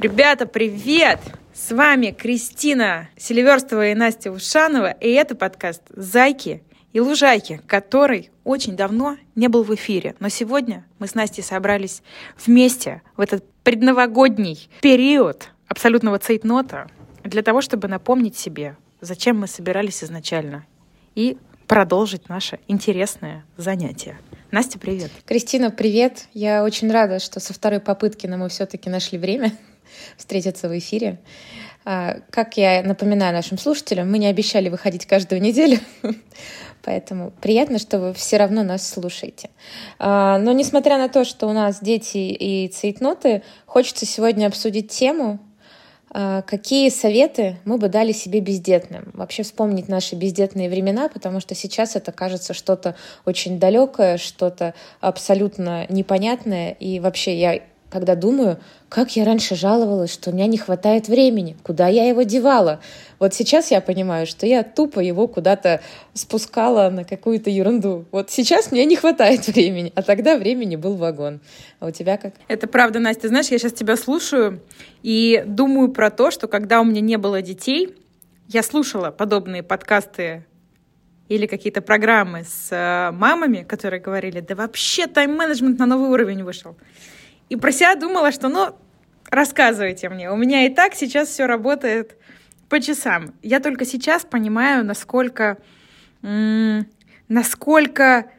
Ребята, 0.00 0.46
привет! 0.46 1.20
С 1.52 1.72
вами 1.72 2.10
Кристина 2.10 3.10
Селиверстова 3.18 3.88
и 3.88 3.94
Настя 3.94 4.32
Ушанова, 4.32 4.92
и 4.92 5.10
это 5.10 5.34
подкаст 5.34 5.82
«Зайки 5.90 6.62
и 6.94 7.00
лужайки», 7.00 7.60
который 7.66 8.30
очень 8.42 8.76
давно 8.76 9.18
не 9.34 9.48
был 9.48 9.62
в 9.62 9.74
эфире. 9.74 10.14
Но 10.18 10.30
сегодня 10.30 10.86
мы 10.98 11.06
с 11.06 11.14
Настей 11.14 11.42
собрались 11.42 12.02
вместе 12.42 13.02
в 13.18 13.20
этот 13.20 13.44
предновогодний 13.62 14.70
период 14.80 15.50
абсолютного 15.68 16.18
цейтнота 16.18 16.86
для 17.22 17.42
того, 17.42 17.60
чтобы 17.60 17.86
напомнить 17.86 18.38
себе, 18.38 18.78
зачем 19.02 19.38
мы 19.38 19.48
собирались 19.48 20.02
изначально, 20.02 20.64
и 21.14 21.36
продолжить 21.66 22.30
наше 22.30 22.58
интересное 22.68 23.44
занятие. 23.58 24.18
Настя, 24.50 24.78
привет. 24.78 25.10
Кристина, 25.26 25.70
привет. 25.70 26.26
Я 26.32 26.64
очень 26.64 26.90
рада, 26.90 27.18
что 27.18 27.38
со 27.38 27.52
второй 27.52 27.80
попытки 27.80 28.26
нам 28.26 28.40
мы 28.40 28.48
все-таки 28.48 28.88
нашли 28.88 29.18
время 29.18 29.52
встретиться 30.16 30.68
в 30.68 30.78
эфире. 30.78 31.18
А, 31.84 32.18
как 32.30 32.56
я 32.56 32.82
напоминаю 32.82 33.32
нашим 33.32 33.58
слушателям, 33.58 34.10
мы 34.10 34.18
не 34.18 34.26
обещали 34.26 34.68
выходить 34.68 35.06
каждую 35.06 35.40
неделю, 35.40 35.78
поэтому 36.82 37.32
приятно, 37.40 37.78
что 37.78 37.98
вы 37.98 38.14
все 38.14 38.36
равно 38.36 38.62
нас 38.62 38.86
слушаете. 38.86 39.50
А, 39.98 40.38
но 40.38 40.52
несмотря 40.52 40.98
на 40.98 41.08
то, 41.08 41.24
что 41.24 41.46
у 41.46 41.52
нас 41.52 41.80
дети 41.80 42.18
и 42.18 42.68
цейтноты, 42.68 43.42
хочется 43.66 44.04
сегодня 44.04 44.46
обсудить 44.46 44.90
тему, 44.90 45.40
а, 46.12 46.42
какие 46.42 46.88
советы 46.90 47.56
мы 47.64 47.78
бы 47.78 47.88
дали 47.88 48.12
себе 48.12 48.40
бездетным? 48.40 49.10
Вообще 49.14 49.42
вспомнить 49.42 49.88
наши 49.88 50.16
бездетные 50.16 50.68
времена, 50.68 51.08
потому 51.08 51.40
что 51.40 51.54
сейчас 51.54 51.94
это 51.94 52.10
кажется 52.12 52.52
что-то 52.52 52.96
очень 53.24 53.60
далекое, 53.60 54.18
что-то 54.18 54.74
абсолютно 55.00 55.86
непонятное. 55.88 56.72
И 56.72 56.98
вообще 56.98 57.38
я 57.38 57.60
когда 57.90 58.14
думаю, 58.14 58.58
как 58.88 59.16
я 59.16 59.24
раньше 59.24 59.56
жаловалась, 59.56 60.12
что 60.12 60.30
у 60.30 60.32
меня 60.32 60.46
не 60.46 60.58
хватает 60.58 61.08
времени, 61.08 61.56
куда 61.62 61.88
я 61.88 62.08
его 62.08 62.22
девала. 62.22 62.80
Вот 63.18 63.34
сейчас 63.34 63.70
я 63.70 63.80
понимаю, 63.80 64.26
что 64.26 64.46
я 64.46 64.62
тупо 64.62 65.00
его 65.00 65.26
куда-то 65.26 65.80
спускала 66.14 66.88
на 66.88 67.04
какую-то 67.04 67.50
ерунду. 67.50 68.06
Вот 68.12 68.30
сейчас 68.30 68.70
мне 68.72 68.84
не 68.84 68.96
хватает 68.96 69.46
времени, 69.48 69.92
а 69.94 70.02
тогда 70.02 70.38
времени 70.38 70.76
был 70.76 70.94
вагон. 70.94 71.40
А 71.80 71.86
у 71.86 71.90
тебя 71.90 72.16
как? 72.16 72.34
Это 72.48 72.66
правда, 72.66 73.00
Настя. 73.00 73.28
Знаешь, 73.28 73.48
я 73.48 73.58
сейчас 73.58 73.72
тебя 73.72 73.96
слушаю 73.96 74.60
и 75.02 75.42
думаю 75.46 75.88
про 75.88 76.10
то, 76.10 76.30
что 76.30 76.46
когда 76.46 76.80
у 76.80 76.84
меня 76.84 77.00
не 77.00 77.18
было 77.18 77.42
детей, 77.42 77.94
я 78.48 78.62
слушала 78.62 79.10
подобные 79.10 79.62
подкасты 79.62 80.44
или 81.28 81.46
какие-то 81.46 81.80
программы 81.80 82.44
с 82.44 82.68
э, 82.72 83.12
мамами, 83.12 83.62
которые 83.62 84.00
говорили, 84.00 84.40
да 84.40 84.56
вообще 84.56 85.06
тайм-менеджмент 85.06 85.78
на 85.78 85.86
новый 85.86 86.10
уровень 86.10 86.42
вышел. 86.42 86.76
И 87.50 87.56
про 87.56 87.72
себя 87.72 87.96
думала, 87.96 88.32
что, 88.32 88.48
ну, 88.48 88.74
рассказывайте 89.28 90.08
мне. 90.08 90.30
У 90.30 90.36
меня 90.36 90.64
и 90.64 90.70
так 90.70 90.94
сейчас 90.94 91.28
все 91.28 91.46
работает 91.46 92.16
по 92.68 92.80
часам. 92.80 93.34
Я 93.42 93.60
только 93.60 93.84
сейчас 93.84 94.24
понимаю, 94.24 94.84
насколько, 94.84 95.58
насколько 97.28 98.30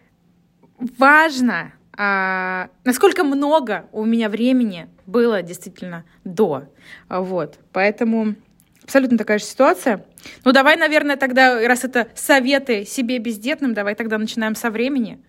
важно, 0.98 1.74
а, 1.98 2.70
насколько 2.86 3.26
много 3.26 3.86
у 3.92 4.06
меня 4.06 4.30
времени 4.30 4.88
было 5.06 5.42
действительно 5.42 6.06
до. 6.24 6.70
Вот. 7.10 7.60
Поэтому 7.74 8.36
абсолютно 8.82 9.18
такая 9.18 9.40
же 9.40 9.46
ситуация. 9.46 10.06
Ну, 10.46 10.54
давай, 10.54 10.78
наверное, 10.78 11.18
тогда, 11.18 11.68
раз 11.68 11.84
это 11.84 12.08
советы 12.16 12.86
себе 12.86 13.20
бездетным, 13.20 13.74
давай 13.74 13.96
тогда 13.96 14.18
начинаем 14.18 14.56
со 14.56 14.70
времени. 14.70 15.22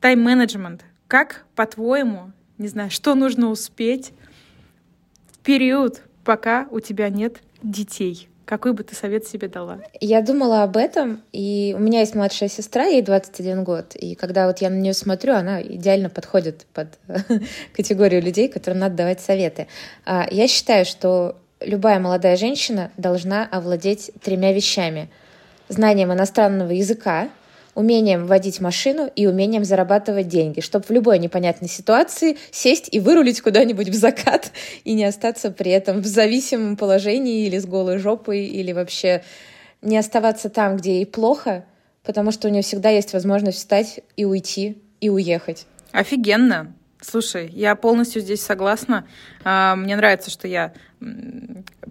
Тайм-менеджмент. 0.00 0.84
Как, 1.08 1.46
по-твоему, 1.54 2.32
не 2.62 2.68
знаю, 2.68 2.90
что 2.90 3.14
нужно 3.14 3.50
успеть 3.50 4.12
в 5.32 5.38
период, 5.38 6.02
пока 6.24 6.68
у 6.70 6.80
тебя 6.80 7.08
нет 7.08 7.38
детей? 7.62 8.28
Какой 8.44 8.72
бы 8.72 8.82
ты 8.84 8.94
совет 8.94 9.26
себе 9.26 9.48
дала? 9.48 9.80
Я 10.00 10.20
думала 10.20 10.62
об 10.62 10.76
этом, 10.76 11.22
и 11.32 11.74
у 11.76 11.80
меня 11.80 12.00
есть 12.00 12.14
младшая 12.14 12.48
сестра, 12.48 12.84
ей 12.84 13.02
21 13.02 13.64
год, 13.64 13.94
и 13.96 14.14
когда 14.14 14.46
вот 14.46 14.58
я 14.58 14.70
на 14.70 14.74
нее 14.74 14.94
смотрю, 14.94 15.34
она 15.34 15.62
идеально 15.62 16.08
подходит 16.08 16.66
под 16.72 16.88
категорию 17.72 18.22
людей, 18.22 18.48
которым 18.48 18.80
надо 18.80 18.96
давать 18.96 19.20
советы. 19.20 19.68
А, 20.04 20.26
я 20.30 20.48
считаю, 20.48 20.84
что 20.84 21.36
любая 21.60 21.98
молодая 21.98 22.36
женщина 22.36 22.90
должна 22.96 23.46
овладеть 23.50 24.10
тремя 24.22 24.52
вещами. 24.52 25.08
Знанием 25.68 26.12
иностранного 26.12 26.72
языка, 26.72 27.28
умением 27.74 28.26
водить 28.26 28.60
машину 28.60 29.10
и 29.14 29.26
умением 29.26 29.64
зарабатывать 29.64 30.28
деньги, 30.28 30.60
чтобы 30.60 30.84
в 30.86 30.90
любой 30.90 31.18
непонятной 31.18 31.68
ситуации 31.68 32.36
сесть 32.50 32.88
и 32.90 33.00
вырулить 33.00 33.40
куда-нибудь 33.40 33.88
в 33.88 33.94
закат 33.94 34.52
и 34.84 34.92
не 34.92 35.04
остаться 35.04 35.50
при 35.50 35.70
этом 35.70 36.00
в 36.00 36.06
зависимом 36.06 36.76
положении 36.76 37.46
или 37.46 37.58
с 37.58 37.66
голой 37.66 37.98
жопой, 37.98 38.44
или 38.44 38.72
вообще 38.72 39.22
не 39.80 39.96
оставаться 39.96 40.48
там, 40.48 40.76
где 40.76 40.96
ей 40.96 41.06
плохо, 41.06 41.64
потому 42.04 42.30
что 42.30 42.48
у 42.48 42.50
нее 42.50 42.62
всегда 42.62 42.90
есть 42.90 43.12
возможность 43.12 43.58
встать 43.58 44.00
и 44.16 44.24
уйти, 44.24 44.82
и 45.00 45.08
уехать. 45.08 45.66
Офигенно. 45.92 46.74
Слушай, 47.02 47.48
я 47.52 47.74
полностью 47.74 48.22
здесь 48.22 48.42
согласна. 48.42 49.06
А, 49.42 49.74
мне 49.74 49.96
нравится, 49.96 50.30
что 50.30 50.46
я 50.46 50.72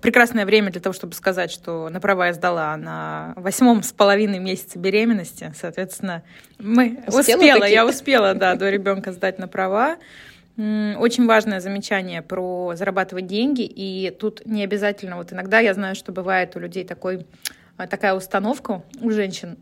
прекрасное 0.02 0.46
время 0.46 0.72
для 0.72 0.80
того, 0.80 0.94
чтобы 0.94 1.14
сказать, 1.14 1.52
что 1.52 1.90
на 1.90 2.00
права 2.00 2.28
я 2.28 2.34
сдала 2.34 2.78
на 2.78 3.34
восьмом 3.36 3.84
с 3.84 3.92
половиной 3.92 4.40
месяце 4.40 4.80
беременности. 4.80 5.54
Соответственно, 5.60 6.24
мы 6.60 7.04
успела, 7.08 7.40
успела 7.40 7.66
я 7.66 7.86
успела, 7.86 8.34
да, 8.34 8.56
до 8.56 8.70
ребенка 8.70 9.12
сдать 9.12 9.38
на 9.38 9.50
права. 9.50 9.98
Очень 10.58 11.28
важное 11.28 11.60
замечание 11.60 12.22
про 12.22 12.74
зарабатывать 12.76 13.28
деньги, 13.28 13.64
и 13.64 14.12
тут 14.12 14.46
не 14.46 14.64
обязательно, 14.64 15.18
вот 15.18 15.34
иногда 15.34 15.60
я 15.60 15.74
знаю, 15.74 15.96
что 15.96 16.12
бывает 16.12 16.56
у 16.56 16.60
людей 16.60 16.86
такой, 16.86 17.26
такая 17.78 18.14
установка 18.14 18.84
у 19.02 19.12
женщин, 19.12 19.58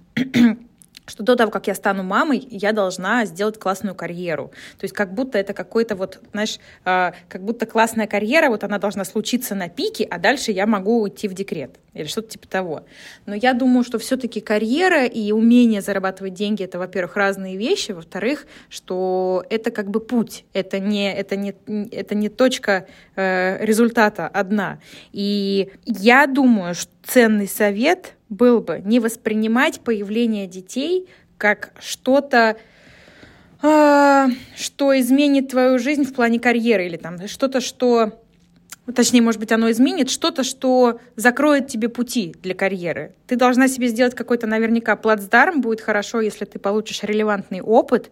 что 1.09 1.23
до 1.23 1.35
того, 1.35 1.51
как 1.51 1.67
я 1.67 1.75
стану 1.75 2.03
мамой, 2.03 2.47
я 2.49 2.71
должна 2.71 3.25
сделать 3.25 3.59
классную 3.59 3.95
карьеру. 3.95 4.51
То 4.77 4.85
есть 4.85 4.93
как 4.93 5.13
будто 5.13 5.37
это 5.37 5.53
какой-то 5.53 5.95
вот, 5.95 6.19
знаешь, 6.31 6.59
э, 6.85 7.11
как 7.27 7.43
будто 7.43 7.65
классная 7.65 8.07
карьера, 8.07 8.49
вот 8.49 8.63
она 8.63 8.77
должна 8.77 9.03
случиться 9.03 9.55
на 9.55 9.69
пике, 9.69 10.05
а 10.09 10.19
дальше 10.19 10.51
я 10.51 10.65
могу 10.65 11.01
уйти 11.01 11.27
в 11.27 11.33
декрет 11.33 11.71
или 11.93 12.05
что-то 12.05 12.29
типа 12.29 12.47
того. 12.47 12.83
Но 13.25 13.35
я 13.35 13.53
думаю, 13.53 13.83
что 13.83 13.99
все-таки 13.99 14.39
карьера 14.39 15.05
и 15.05 15.31
умение 15.31 15.81
зарабатывать 15.81 16.33
деньги 16.33 16.63
это, 16.63 16.77
во-первых, 16.77 17.15
разные 17.15 17.57
вещи, 17.57 17.91
во-вторых, 17.91 18.45
что 18.69 19.43
это 19.49 19.71
как 19.71 19.89
бы 19.89 19.99
путь, 19.99 20.45
это 20.53 20.79
не, 20.79 21.11
это 21.13 21.35
не, 21.35 21.55
это 21.91 22.15
не 22.15 22.29
точка 22.29 22.87
э, 23.15 23.65
результата 23.65 24.27
одна. 24.27 24.79
И 25.11 25.71
я 25.85 26.27
думаю, 26.27 26.75
что 26.75 26.91
ценный 27.03 27.47
совет 27.47 28.15
был 28.29 28.61
бы 28.61 28.81
не 28.83 28.99
воспринимать 28.99 29.81
появление 29.81 30.47
детей 30.47 31.07
как 31.37 31.71
что-то, 31.79 32.57
э, 33.61 34.27
что 34.55 34.99
изменит 34.99 35.49
твою 35.49 35.79
жизнь 35.79 36.03
в 36.03 36.13
плане 36.13 36.39
карьеры 36.39 36.85
или 36.85 36.97
там 36.97 37.27
что-то, 37.27 37.61
что 37.61 38.19
точнее, 38.93 39.21
может 39.21 39.39
быть, 39.39 39.51
оно 39.51 39.69
изменит 39.71 40.09
что-то, 40.09 40.43
что 40.43 40.99
закроет 41.15 41.67
тебе 41.67 41.89
пути 41.89 42.35
для 42.41 42.55
карьеры. 42.55 43.13
Ты 43.27 43.35
должна 43.35 43.67
себе 43.67 43.87
сделать 43.87 44.15
какой-то 44.15 44.47
наверняка 44.47 44.95
плацдарм, 44.95 45.61
будет 45.61 45.81
хорошо, 45.81 46.21
если 46.21 46.45
ты 46.45 46.59
получишь 46.59 47.03
релевантный 47.03 47.61
опыт, 47.61 48.09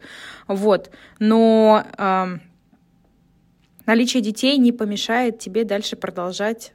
вот, 0.47 0.91
но 1.19 1.83
э, 1.97 2.25
наличие 3.85 4.21
детей 4.21 4.57
не 4.57 4.71
помешает 4.71 5.39
тебе 5.39 5.63
дальше 5.63 5.95
продолжать 5.95 6.73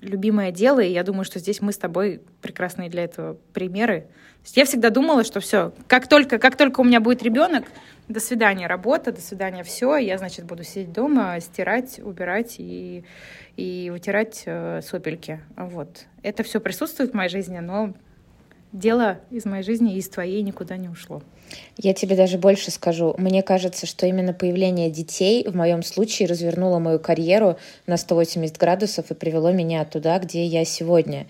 любимое 0.00 0.50
дело, 0.50 0.80
и 0.80 0.92
я 0.92 1.02
думаю, 1.02 1.24
что 1.24 1.38
здесь 1.38 1.60
мы 1.60 1.72
с 1.72 1.78
тобой 1.78 2.20
прекрасные 2.42 2.90
для 2.90 3.04
этого 3.04 3.38
примеры. 3.52 4.06
я 4.54 4.64
всегда 4.64 4.90
думала, 4.90 5.24
что 5.24 5.40
все, 5.40 5.72
как 5.88 6.08
только, 6.08 6.38
как 6.38 6.56
только 6.56 6.80
у 6.80 6.84
меня 6.84 7.00
будет 7.00 7.22
ребенок, 7.22 7.64
до 8.08 8.20
свидания 8.20 8.66
работа, 8.66 9.12
до 9.12 9.20
свидания 9.20 9.64
все, 9.64 9.96
я, 9.96 10.18
значит, 10.18 10.44
буду 10.44 10.62
сидеть 10.62 10.92
дома, 10.92 11.40
стирать, 11.40 11.98
убирать 11.98 12.56
и, 12.58 13.04
и 13.56 13.90
вытирать 13.90 14.42
э, 14.46 14.80
сопельки. 14.82 15.40
Вот. 15.56 16.06
Это 16.22 16.42
все 16.42 16.60
присутствует 16.60 17.12
в 17.12 17.14
моей 17.14 17.30
жизни, 17.30 17.58
но 17.58 17.94
дело 18.72 19.18
из 19.30 19.44
моей 19.44 19.62
жизни 19.62 19.94
и 19.94 19.98
из 19.98 20.08
твоей 20.08 20.42
никуда 20.42 20.76
не 20.76 20.88
ушло. 20.88 21.22
Я 21.76 21.94
тебе 21.94 22.16
даже 22.16 22.38
больше 22.38 22.70
скажу. 22.70 23.14
Мне 23.18 23.42
кажется, 23.42 23.86
что 23.86 24.06
именно 24.06 24.32
появление 24.32 24.90
детей 24.90 25.46
в 25.48 25.54
моем 25.54 25.82
случае 25.82 26.28
развернуло 26.28 26.78
мою 26.78 26.98
карьеру 26.98 27.56
на 27.86 27.96
180 27.96 28.56
градусов 28.56 29.10
и 29.10 29.14
привело 29.14 29.52
меня 29.52 29.84
туда, 29.84 30.18
где 30.18 30.44
я 30.44 30.64
сегодня. 30.64 31.26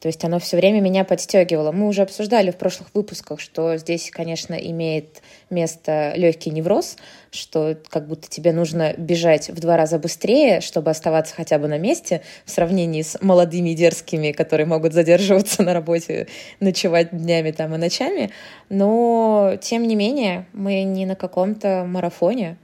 То 0.00 0.08
есть 0.08 0.24
оно 0.24 0.38
все 0.38 0.56
время 0.56 0.80
меня 0.80 1.04
подстегивало. 1.04 1.72
Мы 1.72 1.86
уже 1.86 2.00
обсуждали 2.02 2.50
в 2.50 2.56
прошлых 2.56 2.88
выпусках, 2.94 3.38
что 3.38 3.76
здесь, 3.76 4.10
конечно, 4.10 4.54
имеет 4.54 5.20
место 5.50 6.14
легкий 6.16 6.50
невроз, 6.50 6.96
что 7.30 7.76
как 7.90 8.08
будто 8.08 8.28
тебе 8.28 8.52
нужно 8.52 8.94
бежать 8.96 9.50
в 9.50 9.60
два 9.60 9.76
раза 9.76 9.98
быстрее, 9.98 10.62
чтобы 10.62 10.90
оставаться 10.90 11.34
хотя 11.34 11.58
бы 11.58 11.68
на 11.68 11.76
месте, 11.76 12.22
в 12.46 12.50
сравнении 12.50 13.02
с 13.02 13.20
молодыми 13.20 13.74
дерзкими, 13.74 14.32
которые 14.32 14.66
могут 14.66 14.94
задерживаться 14.94 15.62
на 15.62 15.74
работе, 15.74 16.28
ночевать 16.60 17.10
днями 17.10 17.50
там 17.50 17.74
и 17.74 17.78
ночами. 17.78 18.30
Но, 18.70 19.58
тем 19.60 19.86
не 19.86 19.96
менее, 19.96 20.46
мы 20.54 20.82
не 20.82 21.04
на 21.04 21.14
каком-то 21.14 21.84
марафоне, 21.86 22.56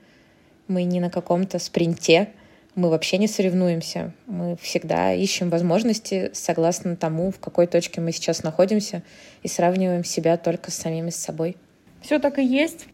мы 0.69 0.85
не 0.85 1.01
на 1.01 1.11
каком-то 1.11 1.59
спринте, 1.59 2.29
мы 2.77 2.91
вообще 2.91 3.17
не 3.19 3.27
соревнуемся. 3.27 4.13
Мы 4.27 4.57
всегда 4.61 5.13
ищем 5.13 5.49
возможности 5.51 6.31
согласно 6.35 6.95
тому, 6.95 7.33
в 7.33 7.41
какой 7.41 7.67
точке 7.67 8.01
мы 8.01 8.13
сейчас 8.13 8.43
находимся, 8.43 9.03
и 9.43 9.49
сравниваем 9.49 10.05
себя 10.05 10.37
только 10.37 10.71
с 10.71 10.75
самими 10.75 11.11
с 11.11 11.17
собой. 11.17 11.57
Все 12.03 12.19
так 12.19 12.39
и 12.39 12.45
есть. 12.45 12.87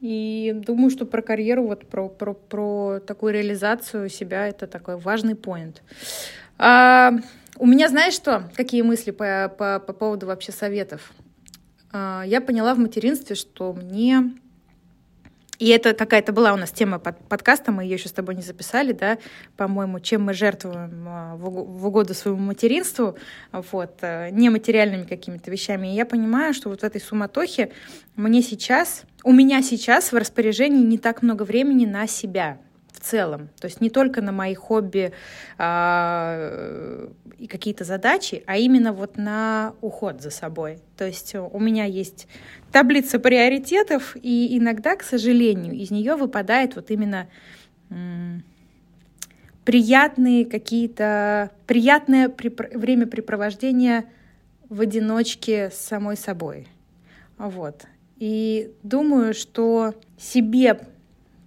И 0.00 0.52
думаю, 0.54 0.90
что 0.90 1.06
про 1.06 1.22
карьеру, 1.22 1.66
вот 1.66 1.86
про, 1.86 2.08
про, 2.08 2.34
про 2.34 3.00
такую 3.00 3.32
реализацию 3.34 4.08
себя 4.08 4.46
это 4.46 4.66
такой 4.66 4.96
важный 4.96 5.34
поинт. 5.34 5.82
А, 6.58 7.12
у 7.58 7.66
меня, 7.66 7.88
знаешь 7.88 8.14
что, 8.14 8.44
какие 8.54 8.82
мысли 8.82 9.10
по, 9.10 9.52
по, 9.58 9.80
по 9.80 9.92
поводу 9.92 10.26
вообще 10.26 10.52
советов? 10.52 11.12
А, 11.92 12.22
я 12.26 12.40
поняла 12.40 12.74
в 12.74 12.78
материнстве, 12.78 13.36
что 13.36 13.72
мне 13.72 14.32
и 15.60 15.68
это 15.68 15.92
какая-то 15.92 16.32
была 16.32 16.54
у 16.54 16.56
нас 16.56 16.70
тема 16.70 16.98
под 16.98 17.18
подкаста, 17.28 17.70
мы 17.70 17.84
ее 17.84 17.92
еще 17.92 18.08
с 18.08 18.12
тобой 18.12 18.34
не 18.34 18.40
записали, 18.40 18.92
да, 18.92 19.18
по-моему, 19.58 20.00
чем 20.00 20.22
мы 20.22 20.32
жертвуем 20.32 21.04
а, 21.06 21.36
в, 21.36 21.86
угоду 21.86 22.14
своему 22.14 22.40
материнству, 22.40 23.18
вот, 23.52 23.98
э, 24.00 24.30
нематериальными 24.30 25.04
какими-то 25.04 25.50
вещами. 25.50 25.88
И 25.88 25.94
я 25.94 26.06
понимаю, 26.06 26.54
что 26.54 26.70
вот 26.70 26.80
в 26.80 26.84
этой 26.84 27.02
суматохе 27.02 27.72
мне 28.16 28.40
сейчас, 28.40 29.02
у 29.22 29.32
меня 29.32 29.62
сейчас 29.62 30.12
в 30.12 30.16
распоряжении 30.16 30.82
не 30.82 30.96
так 30.96 31.20
много 31.20 31.42
времени 31.42 31.84
на 31.84 32.06
себя, 32.06 32.56
целом. 33.10 33.48
То 33.60 33.66
есть 33.66 33.80
не 33.80 33.90
только 33.90 34.22
на 34.22 34.32
мои 34.32 34.54
хобби 34.54 35.12
а, 35.58 37.08
и 37.38 37.46
какие-то 37.46 37.84
задачи, 37.84 38.42
а 38.46 38.56
именно 38.56 38.92
вот 38.92 39.16
на 39.16 39.74
уход 39.80 40.22
за 40.22 40.30
собой. 40.30 40.78
То 40.96 41.06
есть 41.06 41.34
у 41.34 41.58
меня 41.58 41.84
есть 41.84 42.28
таблица 42.72 43.18
приоритетов, 43.18 44.16
и 44.22 44.56
иногда, 44.58 44.96
к 44.96 45.02
сожалению, 45.02 45.74
из 45.74 45.90
нее 45.90 46.14
выпадает 46.14 46.76
вот 46.76 46.90
именно 46.90 47.28
приятные 49.64 50.46
какие-то 50.46 51.50
приятное 51.66 52.28
времяпрепровождение 52.28 54.04
в 54.68 54.80
одиночке 54.80 55.70
с 55.70 55.78
самой 55.78 56.16
собой. 56.16 56.68
Вот. 57.38 57.86
И 58.18 58.72
думаю, 58.82 59.34
что 59.34 59.94
себе 60.18 60.80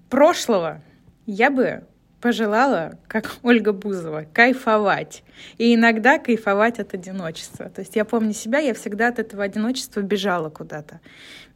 прошлого 0.10 0.82
я 1.26 1.50
бы 1.50 1.84
пожелала, 2.24 2.98
как 3.08 3.36
Ольга 3.44 3.74
Бузова, 3.74 4.26
кайфовать. 4.32 5.24
И 5.58 5.76
иногда 5.76 6.20
кайфовать 6.20 6.80
от 6.80 6.94
одиночества. 6.94 7.70
То 7.70 7.82
есть 7.82 7.96
я 7.96 8.06
помню 8.06 8.34
себя, 8.34 8.60
я 8.60 8.74
всегда 8.74 9.10
от 9.10 9.20
этого 9.20 9.44
одиночества 9.44 10.02
бежала 10.02 10.50
куда-то. 10.50 11.02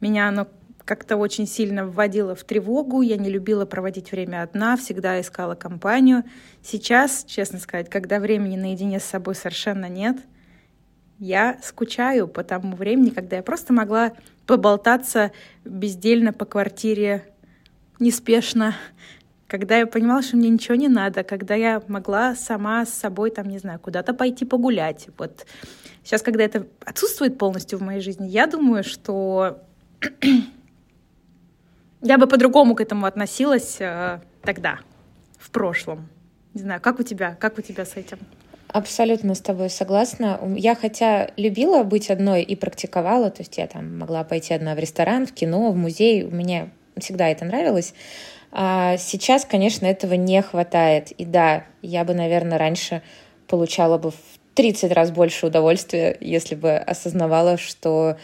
Меня 0.00 0.28
оно 0.28 0.46
как-то 0.84 1.16
очень 1.16 1.46
сильно 1.46 1.86
вводило 1.86 2.34
в 2.34 2.44
тревогу, 2.44 3.02
я 3.02 3.18
не 3.18 3.28
любила 3.28 3.66
проводить 3.66 4.10
время 4.10 4.42
одна, 4.42 4.76
всегда 4.76 5.20
искала 5.20 5.54
компанию. 5.54 6.24
Сейчас, 6.62 7.24
честно 7.26 7.58
сказать, 7.58 7.90
когда 7.90 8.18
времени 8.20 8.56
наедине 8.56 8.98
с 8.98 9.04
собой 9.04 9.34
совершенно 9.34 9.86
нет, 9.88 10.16
я 11.18 11.58
скучаю 11.62 12.26
по 12.28 12.42
тому 12.42 12.74
времени, 12.76 13.10
когда 13.10 13.36
я 13.36 13.42
просто 13.42 13.72
могла 13.72 14.12
поболтаться 14.46 15.32
бездельно 15.64 16.32
по 16.32 16.46
квартире, 16.46 17.24
неспешно, 17.98 18.74
когда 19.48 19.78
я 19.78 19.86
понимала, 19.86 20.22
что 20.22 20.36
мне 20.36 20.50
ничего 20.50 20.74
не 20.74 20.88
надо, 20.88 21.24
когда 21.24 21.54
я 21.54 21.82
могла 21.88 22.36
сама 22.36 22.84
с 22.84 22.90
собой, 22.90 23.30
там, 23.30 23.48
не 23.48 23.58
знаю, 23.58 23.80
куда-то 23.80 24.12
пойти 24.12 24.44
погулять. 24.44 25.08
Вот 25.16 25.46
сейчас, 26.04 26.22
когда 26.22 26.44
это 26.44 26.66
отсутствует 26.84 27.38
полностью 27.38 27.78
в 27.78 27.82
моей 27.82 28.00
жизни, 28.00 28.28
я 28.28 28.46
думаю, 28.46 28.84
что 28.84 29.60
я 32.02 32.18
бы 32.18 32.26
по-другому 32.26 32.74
к 32.74 32.82
этому 32.82 33.06
относилась 33.06 33.80
э, 33.80 34.20
тогда, 34.42 34.80
в 35.38 35.50
прошлом. 35.50 36.08
Не 36.52 36.60
знаю, 36.60 36.80
как 36.82 37.00
у 37.00 37.02
тебя, 37.02 37.34
как 37.40 37.58
у 37.58 37.62
тебя 37.62 37.86
с 37.86 37.96
этим? 37.96 38.18
Абсолютно 38.68 39.34
с 39.34 39.40
тобой 39.40 39.70
согласна. 39.70 40.38
Я 40.56 40.74
хотя 40.74 41.30
любила 41.38 41.84
быть 41.84 42.10
одной 42.10 42.42
и 42.42 42.54
практиковала, 42.54 43.30
то 43.30 43.40
есть 43.40 43.56
я 43.56 43.66
там 43.66 43.98
могла 43.98 44.24
пойти 44.24 44.52
одна 44.52 44.74
в 44.74 44.78
ресторан, 44.78 45.26
в 45.26 45.32
кино, 45.32 45.72
в 45.72 45.76
музей, 45.76 46.24
меня 46.24 46.68
всегда 46.98 47.28
это 47.28 47.46
нравилось. 47.46 47.94
А 48.50 48.96
сейчас, 48.96 49.44
конечно, 49.44 49.86
этого 49.86 50.14
не 50.14 50.40
хватает. 50.42 51.10
И 51.12 51.24
да, 51.24 51.64
я 51.82 52.04
бы, 52.04 52.14
наверное, 52.14 52.58
раньше 52.58 53.02
получала 53.46 53.98
бы 53.98 54.10
в 54.10 54.16
30 54.54 54.92
раз 54.92 55.10
больше 55.10 55.46
удовольствия, 55.46 56.16
если 56.20 56.54
бы 56.54 56.76
осознавала, 56.76 57.58
что, 57.58 58.16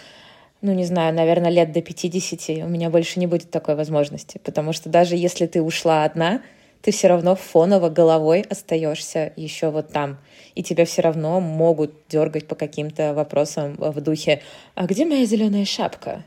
ну, 0.63 0.73
не 0.73 0.85
знаю, 0.85 1.15
наверное, 1.15 1.51
лет 1.51 1.73
до 1.73 1.83
50 1.83 2.65
у 2.65 2.69
меня 2.69 2.91
больше 2.91 3.21
не 3.21 3.27
будет 3.27 3.51
такой 3.51 3.75
возможности. 3.75 4.41
Потому 4.43 4.73
что 4.73 4.89
даже 4.89 5.17
если 5.17 5.47
ты 5.47 5.63
ушла 5.63 6.05
одна, 6.05 6.43
ты 6.83 6.91
все 6.91 7.09
равно 7.09 7.35
фоново 7.35 7.89
головой 7.89 8.45
остаешься 8.49 9.33
еще 9.37 9.71
вот 9.71 9.93
там. 9.93 10.19
И 10.55 10.63
тебя 10.63 10.85
все 10.85 11.03
равно 11.03 11.41
могут 11.41 11.95
дергать 12.09 12.47
по 12.47 12.55
каким-то 12.55 13.15
вопросам 13.15 13.75
в 13.79 14.01
духе 14.01 14.43
«А 14.75 14.87
где 14.87 15.07
моя 15.07 15.25
зеленая 15.25 15.65
шапка?» 15.65 16.25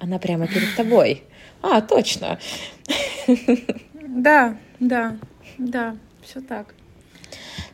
Она 0.00 0.18
прямо 0.18 0.46
перед 0.46 0.76
тобой. 0.76 1.22
А, 1.62 1.80
точно. 1.80 2.38
Да, 4.08 4.56
да, 4.80 5.16
да, 5.58 5.96
все 6.22 6.40
так. 6.40 6.74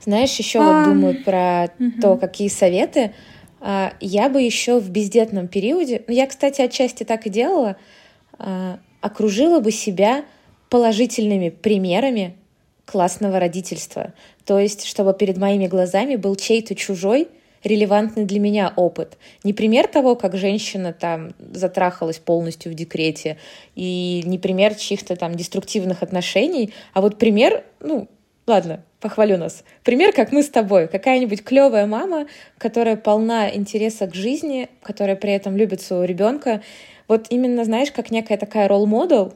Знаешь, 0.04 0.34
еще 0.36 0.60
а, 0.60 0.62
вот 0.62 0.84
думаю 0.88 1.24
про 1.24 1.70
угу. 1.78 2.00
то, 2.00 2.16
какие 2.16 2.48
советы. 2.48 3.14
А, 3.60 3.94
я 4.00 4.28
бы 4.28 4.42
еще 4.42 4.78
в 4.78 4.90
бездетном 4.90 5.48
периоде, 5.48 6.02
ну 6.06 6.12
я, 6.12 6.26
кстати, 6.26 6.60
отчасти 6.60 7.04
так 7.04 7.26
и 7.26 7.30
делала, 7.30 7.76
а, 8.38 8.78
окружила 9.00 9.60
бы 9.60 9.70
себя 9.70 10.24
положительными 10.68 11.50
примерами 11.50 12.36
классного 12.84 13.40
родительства. 13.40 14.12
То 14.44 14.58
есть, 14.58 14.84
чтобы 14.84 15.14
перед 15.14 15.38
моими 15.38 15.66
глазами 15.66 16.16
был 16.16 16.36
чей-то 16.36 16.74
чужой, 16.74 17.28
релевантный 17.64 18.24
для 18.24 18.40
меня 18.40 18.72
опыт. 18.76 19.18
Не 19.42 19.52
пример 19.52 19.86
того, 19.86 20.16
как 20.16 20.36
женщина 20.36 20.92
там 20.92 21.34
затрахалась 21.38 22.18
полностью 22.18 22.72
в 22.72 22.74
декрете, 22.74 23.38
и 23.74 24.22
не 24.26 24.38
пример 24.38 24.74
чьих-то 24.74 25.16
там 25.16 25.34
деструктивных 25.34 26.02
отношений, 26.02 26.72
а 26.92 27.00
вот 27.00 27.18
пример, 27.18 27.64
ну, 27.80 28.08
ладно, 28.46 28.84
похвалю 29.00 29.36
нас. 29.36 29.64
Пример, 29.82 30.12
как 30.12 30.32
мы 30.32 30.42
с 30.42 30.48
тобой. 30.48 30.88
Какая-нибудь 30.88 31.44
клевая 31.44 31.86
мама, 31.86 32.26
которая 32.58 32.96
полна 32.96 33.54
интереса 33.54 34.06
к 34.06 34.14
жизни, 34.14 34.68
которая 34.82 35.16
при 35.16 35.32
этом 35.32 35.56
любит 35.56 35.82
своего 35.82 36.04
ребенка. 36.04 36.62
Вот 37.06 37.26
именно, 37.30 37.64
знаешь, 37.64 37.92
как 37.92 38.10
некая 38.10 38.38
такая 38.38 38.66
ролл-модел, 38.66 39.34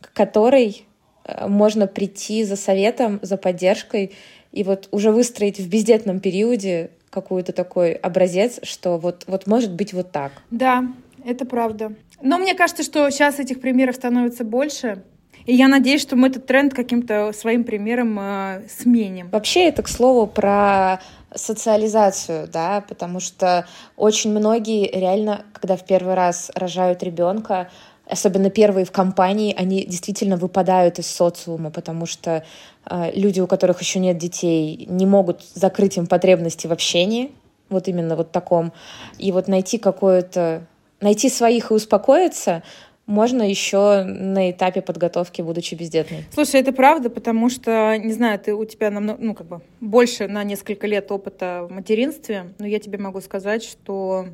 к 0.00 0.12
которой 0.12 0.86
э, 1.24 1.46
можно 1.46 1.86
прийти 1.86 2.42
за 2.42 2.56
советом, 2.56 3.20
за 3.22 3.36
поддержкой 3.36 4.12
и 4.50 4.64
вот 4.64 4.88
уже 4.90 5.12
выстроить 5.12 5.60
в 5.60 5.68
бездетном 5.68 6.18
периоде 6.18 6.90
какой-то 7.16 7.52
такой 7.52 7.92
образец, 7.92 8.60
что 8.62 8.98
вот, 8.98 9.24
вот 9.26 9.46
может 9.46 9.72
быть 9.72 9.94
вот 9.94 10.12
так. 10.12 10.32
Да, 10.50 10.84
это 11.24 11.46
правда. 11.46 11.94
Но 12.20 12.36
мне 12.36 12.54
кажется, 12.54 12.82
что 12.82 13.08
сейчас 13.08 13.38
этих 13.38 13.62
примеров 13.62 13.96
становится 13.96 14.44
больше. 14.44 15.02
И 15.46 15.54
я 15.54 15.68
надеюсь, 15.68 16.02
что 16.02 16.14
мы 16.14 16.28
этот 16.28 16.44
тренд 16.44 16.74
каким-то 16.74 17.32
своим 17.32 17.64
примером 17.64 18.18
э, 18.20 18.62
сменим. 18.68 19.30
Вообще 19.30 19.68
это, 19.68 19.82
к 19.82 19.88
слову, 19.88 20.26
про 20.26 21.00
социализацию, 21.34 22.48
да, 22.52 22.84
потому 22.86 23.20
что 23.20 23.66
очень 23.96 24.30
многие 24.30 24.90
реально, 24.92 25.46
когда 25.54 25.76
в 25.76 25.86
первый 25.86 26.14
раз 26.14 26.50
рожают 26.54 27.02
ребенка, 27.02 27.70
особенно 28.08 28.50
первые 28.50 28.84
в 28.84 28.92
компании, 28.92 29.54
они 29.56 29.84
действительно 29.84 30.36
выпадают 30.36 30.98
из 30.98 31.06
социума, 31.06 31.70
потому 31.70 32.06
что 32.06 32.44
э, 32.88 33.10
люди, 33.14 33.40
у 33.40 33.46
которых 33.46 33.80
еще 33.80 33.98
нет 33.98 34.18
детей, 34.18 34.86
не 34.88 35.06
могут 35.06 35.42
закрыть 35.54 35.96
им 35.96 36.06
потребности 36.06 36.66
в 36.66 36.72
общении, 36.72 37.32
вот 37.68 37.88
именно 37.88 38.16
вот 38.16 38.30
таком. 38.30 38.72
И 39.18 39.32
вот 39.32 39.48
найти 39.48 39.78
какое-то, 39.78 40.66
найти 41.00 41.28
своих 41.28 41.70
и 41.70 41.74
успокоиться 41.74 42.62
можно 43.06 43.48
еще 43.48 44.02
на 44.02 44.50
этапе 44.50 44.82
подготовки, 44.82 45.40
будучи 45.40 45.74
бездетной. 45.74 46.24
Слушай, 46.32 46.60
это 46.60 46.72
правда, 46.72 47.08
потому 47.08 47.48
что, 47.48 47.96
не 47.96 48.12
знаю, 48.12 48.38
ты 48.38 48.52
у 48.52 48.64
тебя 48.64 48.90
намного, 48.90 49.22
ну, 49.22 49.34
как 49.34 49.46
бы 49.46 49.60
больше 49.80 50.26
на 50.26 50.42
несколько 50.42 50.88
лет 50.88 51.10
опыта 51.12 51.66
в 51.68 51.72
материнстве, 51.72 52.52
но 52.58 52.66
я 52.66 52.80
тебе 52.80 52.98
могу 52.98 53.20
сказать, 53.20 53.62
что 53.62 54.26